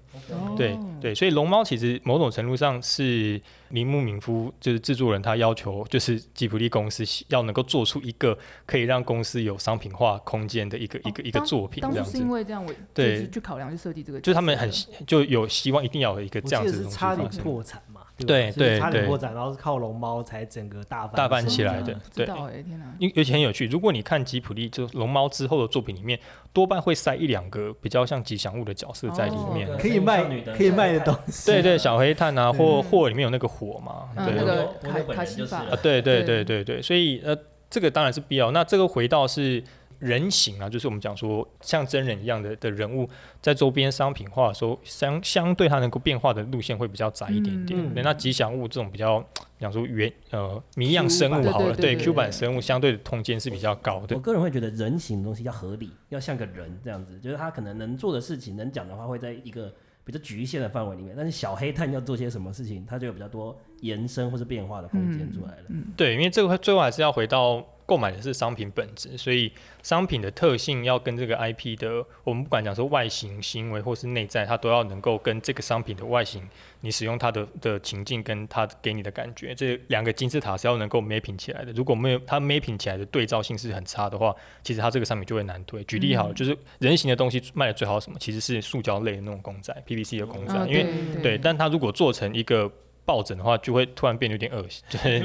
[0.57, 12.29] 对哦对，所以龙猫其实某种程度上是铃木敏夫就是制作人他要求，就是吉卜力公司要能够做出一个可以让公司有商品化空间的一个、一个一个作品这样子当初是因。
[12.29, 14.69] 为这样，我对就是去考量去设计这个就是他们很
[15.05, 17.25] 就有希望一定要有一个这样子的东西是差点。
[17.43, 22.85] 破产嘛，对不对就是对对差点破产，然后是靠龙猫才整个大翻大翻起身来的对不知道哎，天哪！
[22.99, 26.19] 因而且很有趣，如果你看吉普力就龙猫之后的作品里面，
[26.53, 29.67] 多半会塞一两个比较像吉祥物的角色在里面。
[29.69, 30.23] 哦可以卖
[30.55, 31.51] 可以卖的东西。
[31.51, 37.37] 对对，小黑炭啊，对或或里面有那个火嘛，对对对对，所以呃，
[37.69, 38.51] 这个当然是必要。
[38.51, 39.61] 那这个回到是
[39.99, 43.09] 人形啊，就是我们讲说像真人一样的的人物，
[43.41, 47.79] 在周边商品化的时候，相相对它能够变化的路线会比较窄一点点。
[47.79, 49.23] 嗯，那吉祥物这种比较
[49.59, 54.21] 讲说原呃谜样生物好了，对 Q 版生物相对的空间是比较高的我。
[54.21, 61.15] 个人会觉得人形的东西要合理，要像个人这样子，就是他可能能做的事情、能讲的话，会在一个比较局限的范围里面。
[61.15, 65.63] 但是小黑炭要做些什么事情，它就有比较多延伸或是变化的空间出来了。
[65.69, 69.51] 嗯，对，因为这个会最后还是要回到购买的是商品本质，所以
[69.83, 76.41] 商品的特性要跟这个 IP 的，我们不管讲说外形、行为或是内在，它都要能够跟这个商品的外形，
[76.81, 81.71] 你使用它的的情境跟它给你的感觉，这两个金字塔是要能够 mapping 起来的。
[81.73, 85.83] 如果没有它 mapping 起来的对照性是很差的话，其实它这个商品就会难推。
[85.83, 88.17] 举例好了，就是人形的东西卖的最好什么？
[88.19, 90.87] 其实是塑胶类的那种公仔，PVC 的公仔，啊因为
[91.21, 92.71] 对对，但它如果做成一个
[93.05, 95.21] 抱枕的话，就会突然变得有点恶心， 就是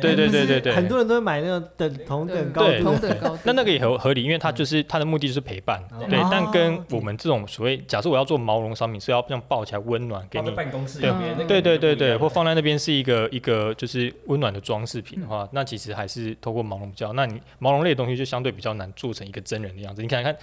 [0.00, 2.80] 对对对对对对，很多人都会买那个等同等高度的。
[2.82, 6.18] 同等高度，那那个也合合理，因为它就是它的目的就是陪伴，哦对。
[6.30, 11.10] 但跟哦我们这种所谓，假设我要做毛绒商品，是要这样抱起来温暖给你，办公室对
[11.46, 17.12] 对对对对，或放在那边是一个一个就是温暖的装饰品的话，那其实还是透过毛绒比较。
[17.12, 20.00] 那你毛绒类的东西就相对比较难做成一个真人的样子。
[20.00, 20.34] 你看看，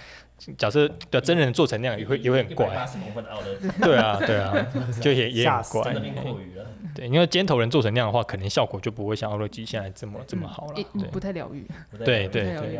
[0.58, 2.68] 假设的真人做成那样也会也会很怪，
[3.80, 4.66] 对啊对啊，
[5.00, 5.94] 就也也很怪。
[6.94, 10.74] 对，因为尖头人做成那样的话，可能效果就不会像奥乐基现在这么这么好了。
[10.74, 11.66] 对不太疗愈，
[12.04, 12.42] 对对。
[12.42, 12.76] 对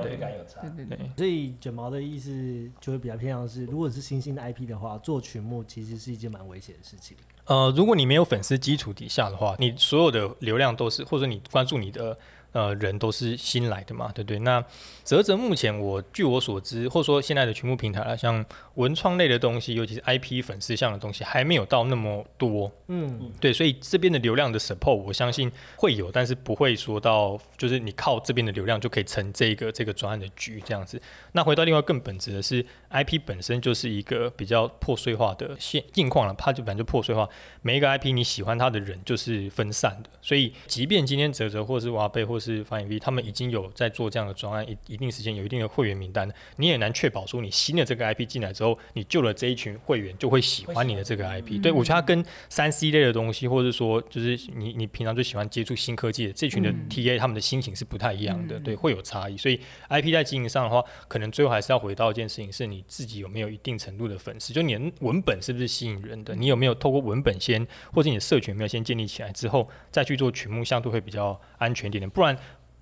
[0.77, 0.98] 对对。
[1.16, 7.16] 所以卷毛的意思就会比较偏向是，如果是新兴的 IP 的话，做曲目其实是一件蛮危险的事情。
[7.46, 12.14] 呃，如果你没有粉丝基础底下的话，你所有的流量都是，或者你关注你的
[12.52, 14.38] 呃人都是新来的嘛，对不对？
[14.40, 14.64] 那
[15.02, 22.70] 泽泽目前我据我所知，或者说现在的曲目平台啊，像文创类的东西，尤其是 IP 粉丝向的东西，还没有到那么多。
[22.88, 31.00] 嗯，对，所以这边的流量的 support，我相信会有，但是不会说到就是你靠这边的流量就可以成这个这个专案的局这样子。
[31.32, 37.28] 那回到另外更本质的是，IP 本身就是一个比较破碎化的现境况了，它就本来就破碎化。
[37.62, 51.62] 每一个 IP 你喜欢它的人就是分散的，所以即便今天泽泽或是瓦贝或是翻译 V 他们已经有在做这样的专案，一一定时间有一定的会员名单，你也难确保说你新的这个 IP 进来之后，你救了这一群会员就会喜欢你的这个 IP。
[51.62, 59.37] 对我觉得它跟三 C 类的东西，或者说就是你你平常就喜欢接触新科技的这群的嗯 TA，他们的心情是不太一样的，嗯对，会有差异。
[59.37, 72.32] 所以 IP 在经营上的话，可能最后还是要回到一件事情，是你自己有没有一定程度的粉丝，就你的文本是不是吸引人的，你有没有透过文本先，或者你的社群有没有先建立起来之后，再去做曲目，相对会比较安全一点点，不然。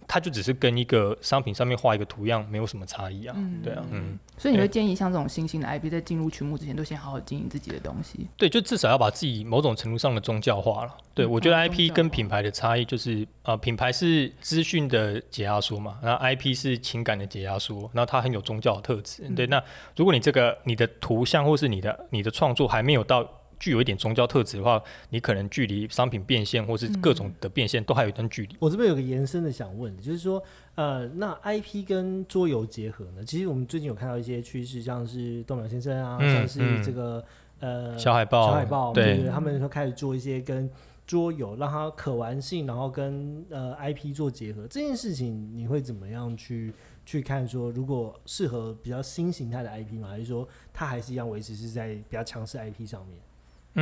[0.09, 3.35] 它就只是跟一个商品上面画一个图样，没有什么差异啊。
[3.39, 8.27] 嗯对啊，嗯，所以你会建议像这种新兴的 IP 在进入曲目之前，都先好好经营自己的东西。
[8.37, 10.97] 对，就至少要把自己某种程度上的宗教化了。
[11.15, 19.23] 对，我觉得 IP 跟品牌的差异就是，呃，品牌是资讯的解压缩嘛，然后 IP 是情感的解压缩，然后它很有宗教的特质。
[19.37, 19.63] 对，那
[19.95, 23.23] 如果你这个你的图像或是你的你的创作还没有到
[23.61, 28.57] 具有一点宗教特质的话，你可能距离商品变现或是各种的变现都还有一段距离。
[28.59, 30.42] 我这边有个延伸的想问，就是说，
[30.75, 33.23] 呃，那 IP 跟桌游结合呢？
[33.25, 37.25] 其实我们最近有看到一些趋势，像是动鸟先生啊，嗯像是嗯这个、
[37.61, 40.68] 呃小海豹，小海豹，对对，他们说开始做一些跟
[41.07, 44.66] 桌游，让它可玩性，然后跟呃 IP 做结合。
[44.68, 46.73] 这件事情你会怎么样去
[47.05, 47.46] 去看？
[47.46, 50.09] 说如果适合比较新形态的 IP 吗？
[50.09, 53.18] 还是说它还是一样维持是在比较强势 IP 上面？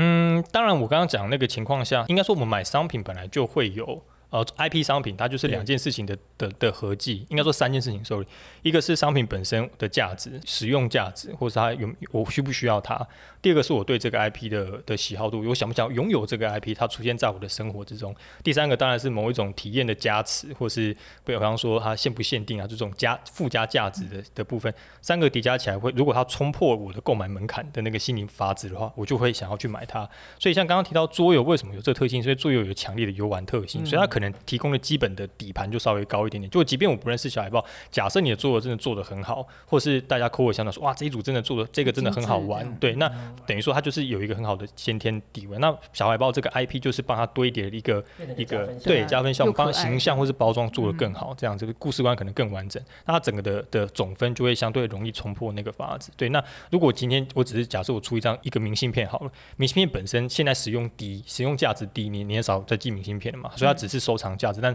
[0.01, 4.01] 嗯，当然，我刚刚讲那个情况下，应该说我们买商品本来就会有。
[4.31, 8.05] 呃，IP 商品它就是两件事情的的的合计，应该说三件事情。
[8.05, 8.27] Sorry，
[8.63, 13.07] 一个是商品本身的价值、使用价值，或是它有我需不需要它。
[13.41, 18.15] 第二个是我对这个 IP 的的喜好度，我想不想拥有这个 IP，它出现在我的生活之中。
[18.43, 24.73] 第三个当然是某一种体验的加持，或是比方说它限不限定啊，这种加附加价值的的部分。
[25.01, 30.09] 三个叠加起来会，如果它冲破我的购买门槛的那个心灵阀值的话，我就会想要去买它。
[30.39, 43.09] 所以像刚刚提到桌游为什么有这个特性，所以桌游有强烈的游玩特性，所以它可可能提供的基本的底盘就稍微高一点点，就即便我不认识小海豹，假设你的做的真的做的很好，或是大家口口相传说哇这一组真的做的这个真的很好玩，对，那
[43.47, 45.61] 等于说它就是有一个很好的先天底纹。
[45.61, 48.05] 那小海豹这个 IP 就是帮它堆叠一个
[48.37, 56.11] 一个对加分项目，帮形象或是包装做的更好，这样这个故事观可能更完整，那它整个的的总分就会相对容易冲破那个法子。
[56.17, 63.99] 对，那如果今天我只是假设我出一张一个明信片好了，明信片本身现在使用低，使用价值低，你你也少在寄明信片了嘛，所以它只是。
[64.09, 64.75] 收藏价值，但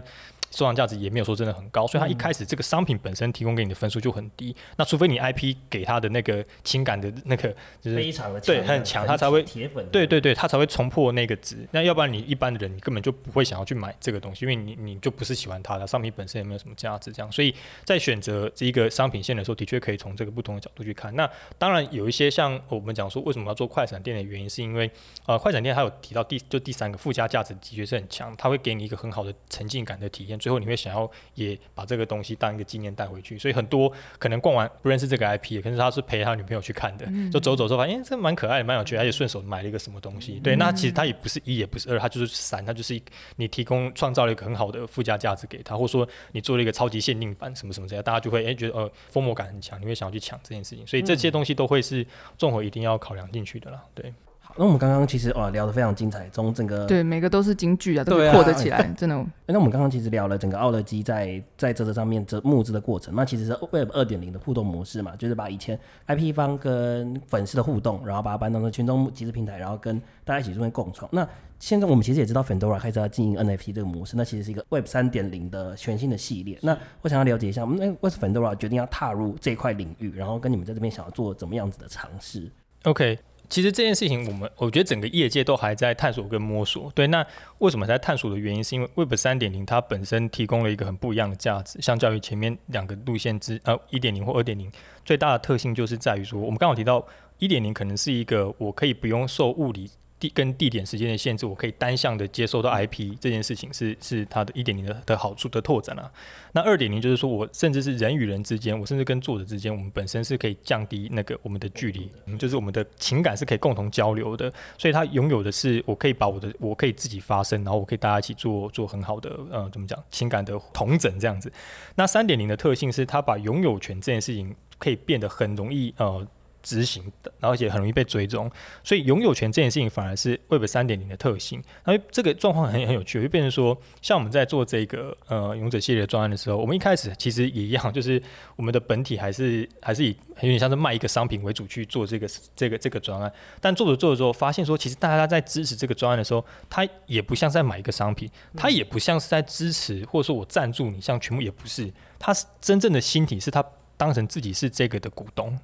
[0.52, 4.54] 收藏价值也没有说真的很高，所以它一开始这个商品本身提供给你的分数就很低。
[4.76, 7.48] 那除非你 IP 给他的那个情感的那个
[7.82, 11.56] 就是非常的对很强，他才会铁粉，对对对，他才会冲破那个值。
[11.72, 17.32] 那要不然你一般的人，你根本就不会想要去买这个东西，因为你你就不是喜欢它的商品本身也没有什么价值这样。
[17.32, 21.12] 所以在选择这一个商品线的时候，的确可以从这个不同的角度去看。
[21.16, 24.88] 那当然有一些像我们讲说为什么要做快闪店的原因，是因为
[25.26, 33.38] 呃快闪店它有提到第就第三个附加价值的确是很强，它会给你一个很好的沉浸感的体验，最后你会想要也把这个东西当一个纪念带回去。
[33.38, 40.38] 所以很多可能逛完不认识这个 IP，可是他是陪他女朋友去看的，就走走之后发现这蛮可爱的、蛮有趣，而且顺手买了一个什么东西。
[40.40, 43.00] 对，那其实它也不是一，也不是二，它就是三，它就是
[43.36, 50.86] 你提供创造了一个很好的附加价值给他，或者说你做了一个超级限定版什么什么这样，大家就会哎觉得呃疯魔感很强，你会想要去抢这件事情。
[50.86, 52.06] 所以这些东西都会是
[52.36, 53.82] 综合一定要考量进去的啦。
[53.94, 54.12] 对。
[54.56, 59.26] 那我们刚刚其实哇聊得非常精彩，从整个对每个都是京剧啊，都扩得起来，真的。
[59.46, 71.08] 那我们刚刚其实聊了整个奥乐基在在这这上面这募资的过程，那其实是 Web 二点零的互动模式嘛，就是把以前 IP 方跟粉丝的互动，然后把它搬到群众集资平台，然后跟大家一起做成共创。
[71.12, 76.58] 那现在我们其实也知道 Fendora 开始要经营 NFT 这个模式，那其实是一个 Web 三点零的全新的系列。
[76.62, 82.48] 那我想要了解一下，那为什么 Fendora 决定要踏入这块领域，然后跟你们在这边想要做怎么样子的尝试
[82.84, 83.18] ？OK。
[83.48, 86.90] 其实这件事情，我们我觉得整个业界都还在探索跟摸索。
[86.94, 87.24] 对，那
[87.58, 94.70] 为什么在探索的原因，是因为 Web 三点零它本身提供了一个很不一样的价值，相较于前面两个路线之呃一点零或二点零，
[95.04, 97.06] 最大的特性就是在于说，我们刚好提到
[97.38, 99.90] 一点零可能是一个我可以不用受物理。
[100.20, 106.10] 地跟地点时间的限制，我可以单向的接收到 IP 这件事情是是它的一点零的的好处的拓展啊。
[106.52, 114.52] 那二点零就是说我甚至是人与人之间，我甚至跟作者之间，我们本身是可以降低那个我们的距离，就是我们的情感是可以共同交流的。
[114.78, 121.52] 所以它拥有的是我可以把我的我可以自己发声，然后我可以大家一起做做很好的呃怎么讲情感的同整这样子。
[121.96, 126.26] 那三点零的特性是它把拥有权这件事情可以变得很容易呃。
[126.64, 128.50] 执行的，然后而且很容易被追踪，
[128.82, 131.62] 所以拥有权这件事情反而是 Web 三点零的特性。
[131.84, 138.20] 那这个状况很很有趣，就变成说，像我们在做这个呃勇者系列的专案的时候，我们一开始其实也一样，就是
[138.56, 143.30] 我们的本体还是还是以有点像是卖一个商品为主去做这个这个这个专案。
[143.60, 153.64] 但做着做着之后，发现说，其实大家在支持这个专案的时候，他也不像是在买一个商品，他也不像是在支持或者说我赞助你，像全部也不是，他是真正的心体是他
[153.96, 155.58] 当成自己是这个的股东。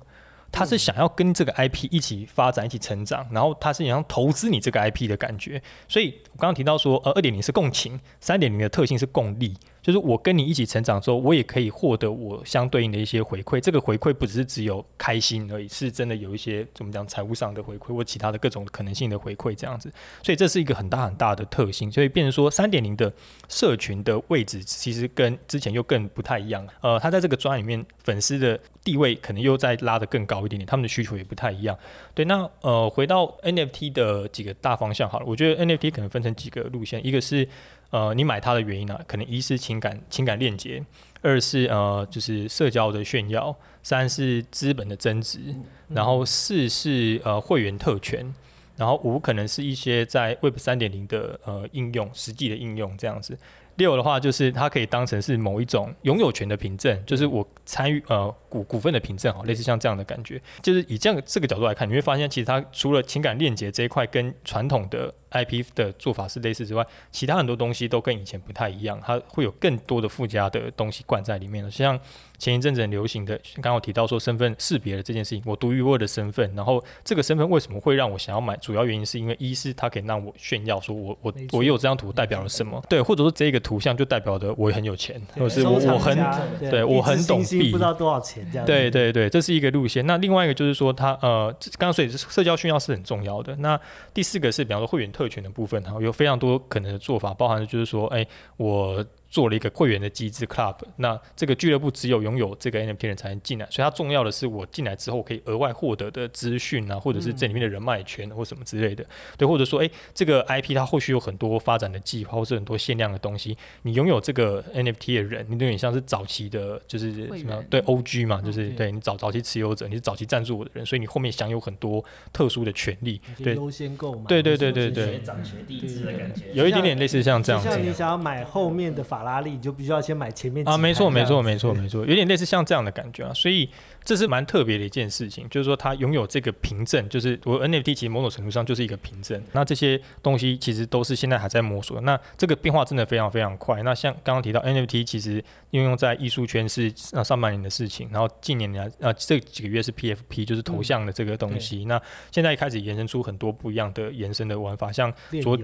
[0.52, 5.62] 他是想要跟这个 IP 一起发展、一起成长，然后他是想要投资你这个 IP 的感觉。
[5.88, 9.56] 所以我刚刚提到说，呃，二点零是共情，三点零的特性是共利。
[9.90, 13.58] 就是我跟你一起成长之后，我也可以获得我相对应的一些回馈。
[13.58, 19.92] 这个回馈不只是只有开心而已，是真的有一些怎么讲财务上的回馈或其他的各种可能性的回馈这样子。
[20.22, 21.90] 所以这是一个很大很大的特性。
[21.90, 23.12] 所以变成说，三点零的
[23.48, 26.64] 社群的位置其实跟之前又更不太一样。
[26.82, 31.76] 呃，他在这个专里面，粉丝的地位可能又再拉得更高一点点，他们的需求也不太一样。
[32.14, 37.48] 对，那呃，回到 NFT 的几个大方向好了，我觉得 NFT 可能分成几个路线，一个是。
[37.90, 38.98] 呃，你买它的原因呢？
[39.06, 40.84] 可能一是情感情感链接，
[41.22, 45.40] 二是呃就是社交的炫耀，三是资本的增值，
[45.88, 48.32] 然后四是呃会员特权，
[48.76, 53.36] 然后五可能是一些在 Web 三点零的呃应用，实际的应用这样子。
[53.76, 60.40] 六的话就是它可以当成是某一种拥有权的凭证，就是我参与呃股股份的凭证哈，类似像这样的感觉。
[60.62, 71.70] 就是以这样这个角度来看，你会发现其实它除了情感链接这一块跟传统的 IP 的做法是类似之外，其他很多东西都跟以前不太一样，它会有更多的附加的东西灌在里面了。
[71.70, 71.98] 像
[72.38, 78.56] 前一阵子很流行的，刚刚我提到说身份识别的这件事情，我独一无二的身份，然后这个身份为什么会让我想要买？
[78.56, 88.66] 主要原因是因为一是它可以让我炫耀，说我我我有这张图代表了什么，对，或者说这个图像就代表的我很有钱，或者是我我很家对我很懂币不知道多少钱这样。
[88.66, 90.06] 对对对，这是一个路线。
[90.06, 93.54] 那另外一个就是说它，呃，刚刚所以社交炫耀是很重要的。
[93.56, 93.78] 那
[94.14, 99.04] 第四个是，比方说会员特权的部分，然后，有非常多可能的做法，包含就是说，哎，我。
[99.30, 109.04] 做了一个会员的机制 club，那这个俱乐部只有拥有这个 NFT 人才能进来，所以它重要的是我进来之后可以额外获得的资讯啊，或者是这里面的人脉圈或什么之类的，
[109.38, 118.90] 对，或者说诶，这个 IP 它后续有很多发展的计划，或是很多限量的东西，你拥有这个 NFT 的人，你有点像是早期的，就是什么对 OG 嘛，就是对。
[118.90, 124.24] 你早早期持有者，你是早期赞助我的人，所以你后面享有很多特殊的权利，对，优先购买。
[124.24, 125.12] 对对对对对。
[125.12, 126.46] 学长学弟制的感觉。
[126.52, 133.68] 有一点点类似像这样子就像你想要买后面的法拉利，你就必须要先买前面啊，没错，没错，没错，没错，有点类似像这样的感觉啊，所以
[134.04, 139.42] 这是蛮特别的一件事情，就是说它拥有这个凭证，就是我 NFT 其实某种程度上就是一个凭证。
[139.52, 143.82] 那这些东西其实都是现在还在摸索，那这个变化真的非常非常快。
[143.82, 151.84] 那像刚刚提到 NFT，其实应用在艺术圈是呃上半年的事情，然后近年来呃这几个月是 PFP，就是头像的这个东西。
[151.84, 152.00] 那
[152.30, 155.12] 现在开始延伸出很多不一样的延伸的玩法，像
[155.42, 155.58] 昨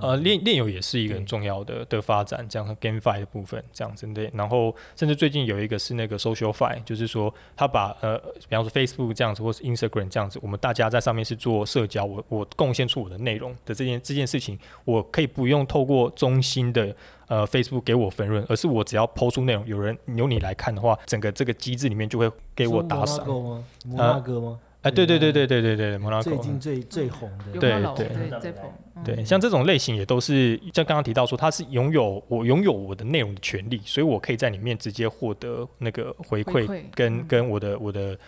[0.00, 4.30] 呃，子链链游也是一个很重要的的发展，这样 GameFi 的部分，这样子对。
[4.34, 16.94] 然后甚至最近有一个是那个 SocialFi，就是说他把呃，比方说 Facebook 这样子，或是 Instagram 这样子，我们大家在上面是做社交，我我贡献出我的内容的这件这件事情，我可以不用透过中心的。
[17.30, 23.24] 呃，Facebook 给我分润，而是我只要抛出内容，有人由你来看的话，整个这个机制里面就会给我打赏。
[23.24, 23.64] Monaco 吗？
[23.86, 24.58] 摩纳哥吗？
[24.82, 26.30] 哎，对对对对对对对，摩纳哥。
[26.30, 38.18] 最近最最红的有对老对对这捧，嗯对，像这种类型也都是像刚刚提到说，它是拥有我拥有我的内容的权利，所以我可以在里面直接获得那个回馈跟嗯跟我的我的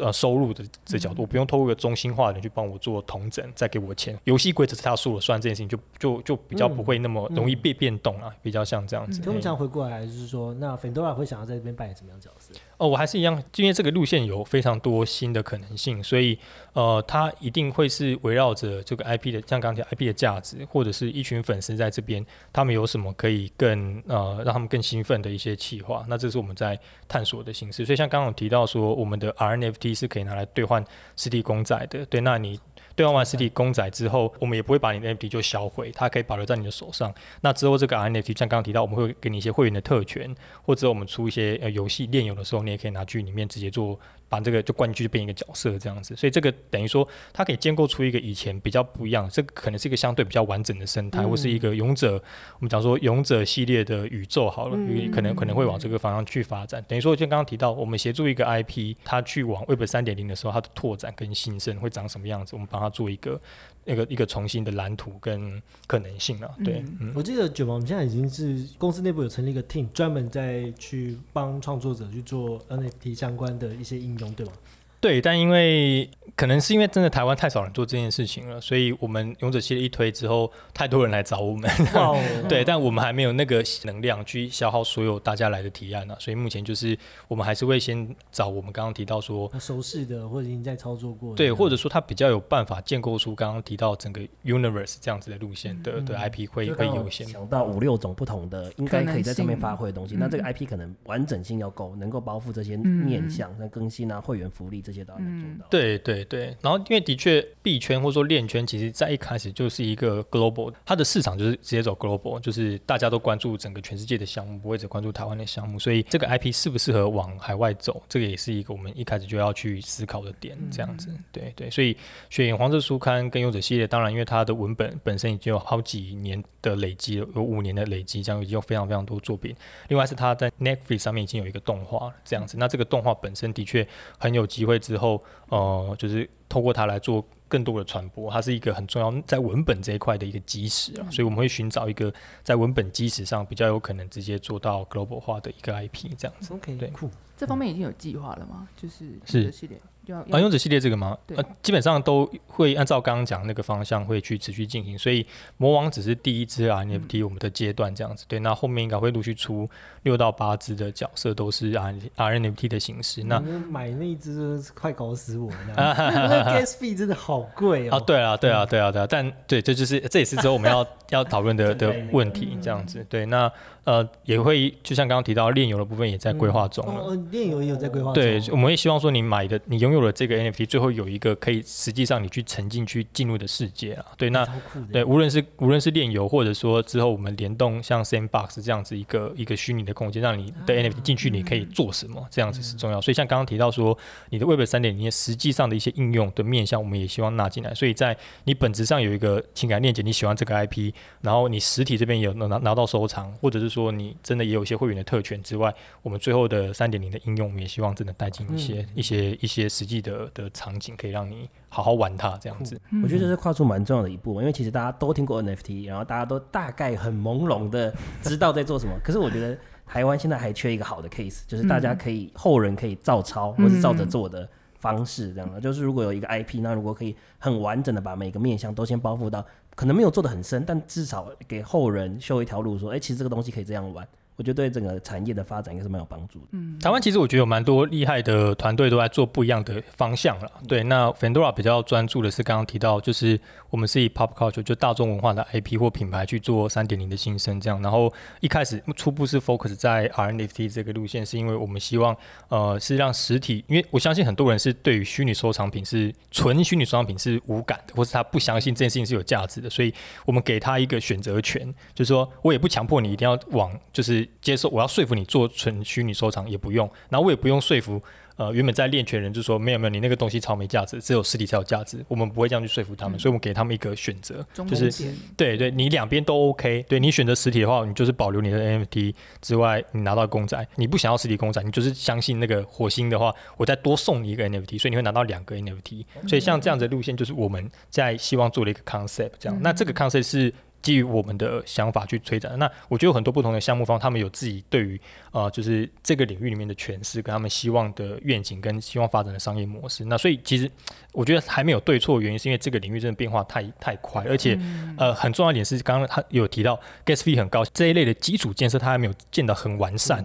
[0.00, 4.16] 呃收入的这角度，我不用透过一个中心化的人去帮我做统整，再给我钱。
[4.22, 9.18] 游戏规则是他说了算，这件事情就就就比较不会那么容易被变动啊，比较像这样子。
[9.20, 12.54] 跟我们嘿想回过来，就是说，那 Fendora 会想要在这边扮演什么样的角色？
[12.78, 16.38] 哦，我还是一样，因为这个路线有非常多新的可能性，所以
[16.72, 27.84] 呃，它一定会是围绕着这个 IP 的，像刚才 IP 的价值，或者是一群粉丝在这边，他们有什么可以更呃让他们更兴奋的一些企划，那这是我们在探索的形式。
[27.84, 30.84] 所以像刚刚有提到说，我们的 RNFT 是可以拿来兑换
[31.16, 32.58] 实体公仔的，对，那你。
[32.98, 37.14] 兑换完实体公仔之后，我们也不会把你的 NFT 就销毁，它可以保留在你的手上。
[37.42, 40.34] 那之后这个 NFT 像刚刚提到，我们会给你一些会员的特权，
[40.64, 43.96] 或者我们出一些呃游戏炼油的时候，你也可以拿去里面直接做，
[44.28, 46.14] 把这个就灌进去就变一个角色这样子。
[46.16, 56.84] 所以这个等于说，它可以建构出一个以前比较不一样，这个可能是一个相对比较完整的生态，或是一个勇者，我们讲说勇者系列的宇宙好了，嗯可能可能会往这个方向去发展。
[56.88, 63.40] 等于说，就刚刚提到，我们协助一个 IP，它去往 Web 三点零的时候，它的拓展跟新生会长什么样子，我们帮它做一个
[63.84, 66.54] 那个一个重新的蓝图跟可能性了。
[66.64, 74.52] 对，嗯我记得卷毛，我们现在已经是公司内部有成立一个 team，专门在去帮创作者去做 NFT 相关的一些应用，对吗？
[75.00, 81.70] 对，但因为可能是因为真的台湾太少人做这件事情了，所以我们勇者系列一推之后，太多人来找我们。
[81.94, 86.96] 哦， 对，但我们还没有那个能量去消耗所有大家来的提案啊，所以目前就是
[87.28, 97.26] 我们还是会先找我们刚刚提到说，那熟悉的或者已经在操作过的，对，或者说他比较有办法建构出刚刚提到整个 universe 这样子的路线的对 IP 会会优先。
[97.28, 100.16] 想到五六种不同的，应该可以在上面发挥的东西。
[100.18, 105.66] 那这个 IP 可能完整性要够，能够包覆这些嗯面向，那更新啊、会员福利这些都要能做到。
[105.68, 121.08] 对对对，然后因为的确币圈或者说链圈，其实在一开始就是一个 global，它的市场就是直接走 global，就是大家都关注整个全世界的项目，不会只关注台湾的项目，所以这个 IP 适不适合往海外走，这个也是一个我们一开始就要去思考的点，这样子。
[121.30, 121.94] 对对，所以
[122.30, 129.54] 雪影黄色书刊跟勇者系列，当然因为它的文本本身已经有好几年的累积了，有五年的累积，这样已经有非常非常多作品。
[129.88, 132.56] 另外是它在 Netflix 上面已经有一个动画，这样子。
[132.56, 133.86] 那这个动画本身的确
[134.16, 142.12] 很有机会之后，呃，就是透过它来做更多的传播，它是一个很重要在文本这一块的一个基石啊，所以我们会寻找一个
[142.42, 146.54] 在文本基石上比较有可能直接做到 global 化的一个 IP 这样子。
[146.54, 147.10] OK，对酷。
[147.36, 148.68] 这方面已经有计划了吗？
[148.76, 151.16] 就是是系列要啊，要勇者系列这个吗？
[151.26, 158.24] 对呃，基本上都会按照刚刚讲那个方向会去持续进行，所以魔王只是第一支 NFT 我们的阶段这样子。
[158.28, 159.68] 对，那后面应该会陆续出
[160.02, 163.22] 六到八支的角色，都是 R RNFT 的形式。
[163.24, 163.40] 那
[163.70, 168.00] 买那一只快搞死我了， 那 gas fee 真的好贵啊，哦。
[168.00, 173.04] 对啊，对啊，对啊，对啊，但对，这就是这也是之后我们要 要讨论的的问题，这样子。
[173.08, 173.50] 对，那
[173.84, 177.14] 呃也会就像刚刚提到炼油的部分也在规划中了。
[177.30, 178.14] 炼油也有在规划中。
[178.14, 184.04] 对，我们会希望说你买的，你拥有了这个 NFT，最后有一个可以实际上你去沉浸去进入的世界啊。
[184.16, 184.46] 对，那。
[184.92, 193.00] 对，无论是无论是炼油，或者说之后我们联动像 Sandbox 这样子一个一个虚拟的空间，让你的 NFT 进去，你可以做什么，这样子是重要。
[193.00, 193.96] 所以像刚刚提到说，
[194.30, 197.74] 你的 Web 三点零实际上的一些应用的面向，我们也希望纳进来。
[197.74, 205.72] 所以在你本质上有一个情感链接，你喜欢这个 IP，然后你实体这边也有能拿拿到收藏，或者是说你真的也有一些会员的特权之外，
[206.02, 212.80] 我们最后的三点零的应用，我们也希望真的带进一些、一些一些实际的的场景，可以让你好好玩它这样子。
[212.90, 218.92] 嗯我觉得这是跨出蛮重要的一步，因为其实大家都听过 NFT，然后大家都大概很朦胧的 知道在做什么。
[219.04, 219.56] 可是我觉得
[219.86, 224.48] 台湾现在还缺一个好的 case，就是大家可以后人可以照抄或是照着做的
[224.80, 225.60] 方式，这样的。
[225.60, 229.44] 就是如果有一个 IP，那如果可以很完整的把每个面向都先包覆到，
[229.76, 234.06] 可能没有做的很深，但至少给后人修一条路，说，哎、其实这个东西可以这样玩。
[234.38, 236.46] 我觉得对整个产业的发展应该是蛮有帮助的。
[236.52, 240.48] 嗯台湾其实我觉得有蛮多厉害的团队都在做不一样的方向了。
[240.68, 247.82] 对，那 Fandora 比较专注的是刚刚提到，就是我们是以 pop culture 就大众文化的 IP 或品牌去做三点零的新生这样。
[247.82, 252.16] 然后一开始初步是 focus 在 RNFT 这个路线，是因为我们希望
[252.48, 259.92] 呃是让实体，因为我相信很多人是对于虚拟收藏品是纯虚拟收藏品是无感的，或是他不相信这件事情是有价值的，所以
[260.24, 268.00] 我们给他一个选择权，就是说我也不强迫你一定要往就是接受，我要说服你做纯虚拟收藏也不用，然后我也不用说服
[268.36, 276.84] 呃原本在练拳人就说没有没有你那个东西超没价值，只有实体才有价值，我们不会这样去说服他们，所以我们给他们一个选择，就是对对，你两边都 OK。
[276.88, 286.04] 对你选择实体的话，你就是保留你的 NFT 之外，你拿到公仔；你不想要实体公仔，你就是相信那个火星的话，我再多送你一个 NFT，所以你会拿到两个 NFT。
[286.28, 289.32] 所以像这样子的路线，就是我们在希望做的一个 concept。
[289.40, 290.54] 这样，那这个 concept 是。
[290.80, 295.00] 基于我们的想法去推展，那我觉得有很多不同的项目方，他们有自己对于
[295.32, 300.04] 呃，就是这个领域里面的诠释，跟他们希望的愿景，跟希望发展的商业模式。
[300.04, 300.70] 那所以其实
[301.18, 304.56] 我觉得还没有对错，原因是因为这个领域真的变化太太快，而且、
[304.96, 310.24] 呃很重要一点是，刚刚他有提到 gas fee 很高，这一类的基础建设它还没有建得很完善。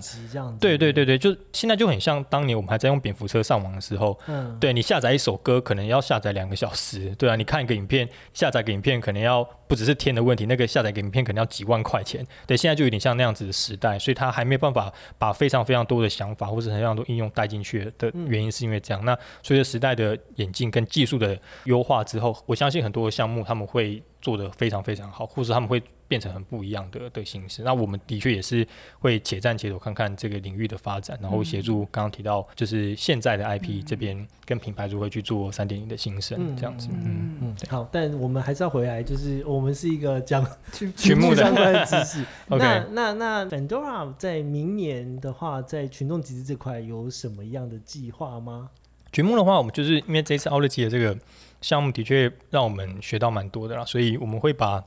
[0.60, 19.04] 对对对对，就现在就很像当年我们还在用蝙蝠车上网的时候，嗯，对你下载一首歌可能要下载两个小时，对啊，你看一个影片，下载个影片可能要不只是天的问题，那个下载个影片可能要几万块钱，对，现在就有点像那样子的时代，所以他还没有办法把非常非常多的想法或者很非常多应用带进去的原因是因为这样。
[19.04, 27.64] 那随着时代的演进跟技术的优化之后，我相信很多的项目他们会做得非常非常好，或者他们会变成很不一样的的形式。
[27.64, 28.66] 那我们的确也是
[29.00, 36.88] 会且战且走，看看这个领域的发展，然后协助刚刚提到就是现在的 IP 这边跟品牌如何去做三点零的新生嗯这样子。
[36.92, 40.46] 嗯，嗯，好，但我们还是要回来，就是我们是一个讲
[40.96, 42.24] 群目的相关的知识。
[42.48, 48.70] 那那那 Pandora 在明年的话，在群众集资这块有什么样的计划吗？
[49.14, 51.16] 节目的话，我们就是因为这次奥乐基的这个
[51.62, 54.84] 项目的确让我们学到蛮多的啦，所以我们会把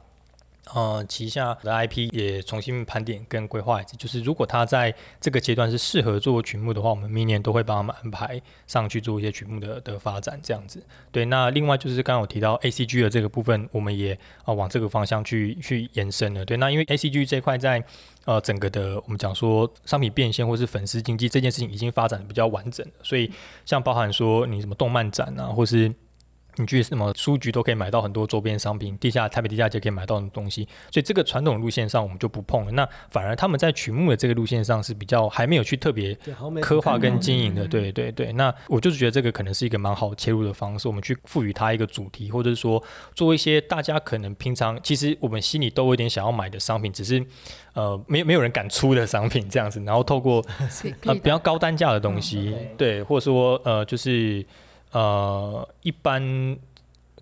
[0.75, 3.97] 呃旗下的 IP 也重新盘点跟规划一次。
[3.97, 10.83] 就是如果他在这个阶段是适合做群目的话，我们明年都会帮他们安排上去做一些群目的的发展，这样子。
[11.11, 16.45] 对，那另外就是刚刚有提到 ACG 的这个部分，我们也啊、往这个方向去去延伸了。
[16.45, 17.83] 对，那因为 ACG 这块在
[18.25, 23.31] 呃整个的我们讲说商品变现或是粉丝经济这件事情已经发展的比较完整了，所以
[23.65, 25.93] 像包含说你什么动漫展啊，或是
[26.57, 32.73] 你去什么书局都可以买到很多周边商品，地下台北地下街可以买到的东西，所以这个传统路线上我们就不碰了。
[32.73, 36.17] 那反而他们在曲目的这个路线上是比较还没有去特别
[36.61, 37.69] 刻画跟经营的，嗯。
[37.69, 38.33] 对对对。
[38.33, 42.83] 那我就是觉得这个可能是一个蛮好切入的方式，我们去赋予它一个主题，或者是说
[43.15, 47.25] 做一些大家可能平常其实我们心里都有点想要买的商品，只是
[47.75, 50.45] 呃没有 没有人敢出的商品这样子，然后透过
[51.05, 54.45] 呃比较高单价的东西，嗯对，或者说呃就是
[54.93, 56.57] 呃一般。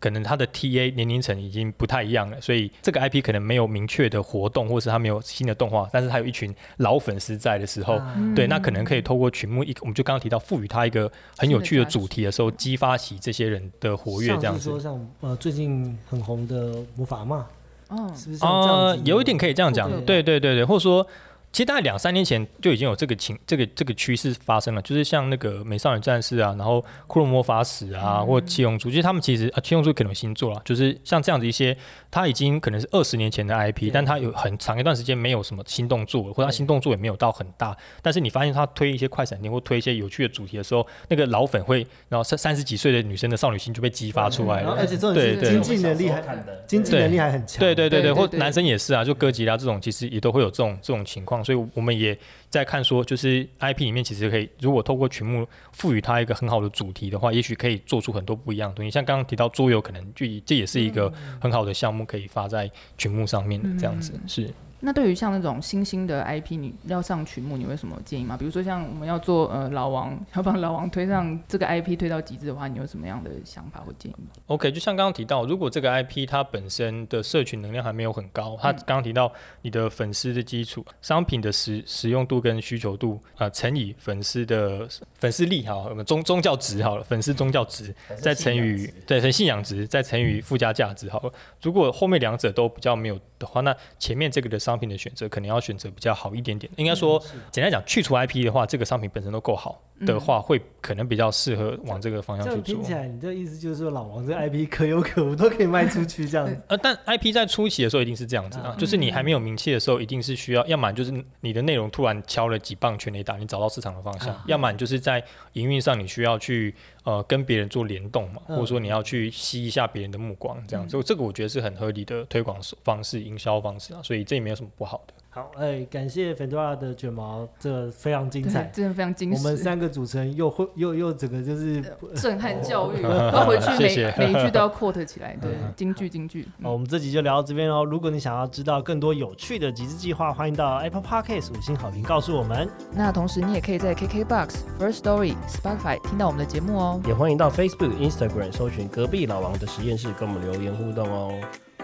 [0.01, 14.79] 可能他的 TA 年龄层已经不太一样了，所以这个 IP 可能没有明确的活动，或是他没有新的动画，但是他有一群老粉丝在的时候，啊对，那可能可以透过曲目一，我们就刚刚提到赋予他一个很有趣的主题的时候，激发起这些人的活跃，这样子说。
[14.79, 17.47] 像呃最近很红的魔法嘛，
[17.89, 19.01] 哦，是不是像这样子？
[19.01, 21.07] 呃有一点可以这样讲对，对对对对，或者说，
[21.55, 31.77] 其实大概两三年前就已经有这个情这个这个趋势发生了，就是像那个美少女战士啊，然后骷髅魔法使啊，或七龙珠，其实他们其实啊七龙珠可能有新作了，就是像这样子一些，
[32.11, 44.63] 它已经可能是二十年前的 IP，但它有很长一段时间没有什么新动作，或者它新动作也没有到很大，但是你发现它推一些快闪店或推一些有趣的主题的时候，那个老粉会，然后三三十几岁的女生的少女心就被激发出来了。
[44.63, 46.21] 然后而且这种是对经济能力还
[46.67, 47.61] 经济能力还很强。
[47.61, 52.19] 对对对对，对对或男生也是啊，就哥吉拉这种其实也都会有这种这种情况，所以我们也
[52.49, 58.91] 在看说，就是 IP 里面其实可以，如果透过群目赋予它一个很好的主题的话，也许可以做出很多不一样的东西。
[58.91, 64.13] 像刚刚提到桌游，可能就这也是一个很好的项目，可以发在群目上面的这样子。
[64.27, 64.51] 是，
[64.85, 68.37] 那对于像那种新兴的 IP，你要上曲目，你有什么建议吗？
[68.37, 79.33] 比如说像我们要做呃老王，要帮老王推上这个 IP 推到极致的话，你有什么样的想法或建议吗？OK，就像刚刚提到，如果这个 IP 它本身的社群能量还没有很高，它刚刚提到
[79.63, 91.33] 你的粉丝的基础、商品的使使用度跟需求度啊、呃乘以粉丝的粉丝力好，我们宗宗教值好了，粉丝宗教值再乘以对乘信仰值，再乘以附加价值好了。
[91.63, 96.71] 如果后面两者都比较没有的话，那前面这个的商品的选择可能要选择比较好一点点。
[96.77, 102.83] 应该说，简单讲，去除 IP 的话，这个商品本身都够好的话，会可能比较适合往这个方向去做听。
[102.83, 106.61] 起来，你这意思就是说，老王这 IP 可有可无，都可以卖出去这样子。
[106.69, 115.23] 呃，但 IP 在初期的时候一定是这样子啊，嗯就是你还没有名气的时候，一定是需要，要么就是你的内容突然敲了几棒全雷打，你找到市场的方向；啊要么你就是在
[115.53, 116.75] 营运上你需要去
[117.05, 118.57] 呃跟别人做联动嘛，嗯。
[118.57, 125.15] 或者说你要去吸一下别人的目光，这样，所以这个我觉得是很合理的推广方式、营销方式啊，所以这也没有什么不好的。
[125.35, 128.71] 好，哎，感谢 Fedora 的卷毛，这个非常精，彩。
[128.73, 131.83] 真的非常精彩我们，三个主持人又会又又整个就是
[132.15, 136.47] 震撼教育， 要回去 每每一句都要 quote 起来，对， 京剧京剧。
[136.63, 137.85] 哦，我们这集就聊到这边喽。
[137.85, 142.69] 如果你想要知道更多有趣的集资计划，欢迎到 Apple Podcast 五星好评告诉我们。
[142.93, 147.01] 那同时你也可以在 KKBox、First Story、Spotify 听到我们的节目哦。
[147.09, 151.35] 也欢迎到 Facebook、Instagram 搜寻隔壁老王的实验室，跟我们留言互动哦。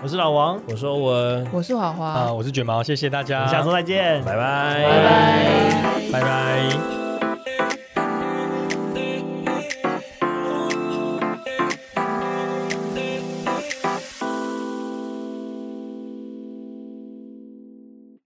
[0.03, 6.11] 我是老王，我是欧文，我是华华，啊，我是卷毛，谢谢大家，我们下周再见，拜拜，拜拜。
[6.13, 7.10] 拜拜。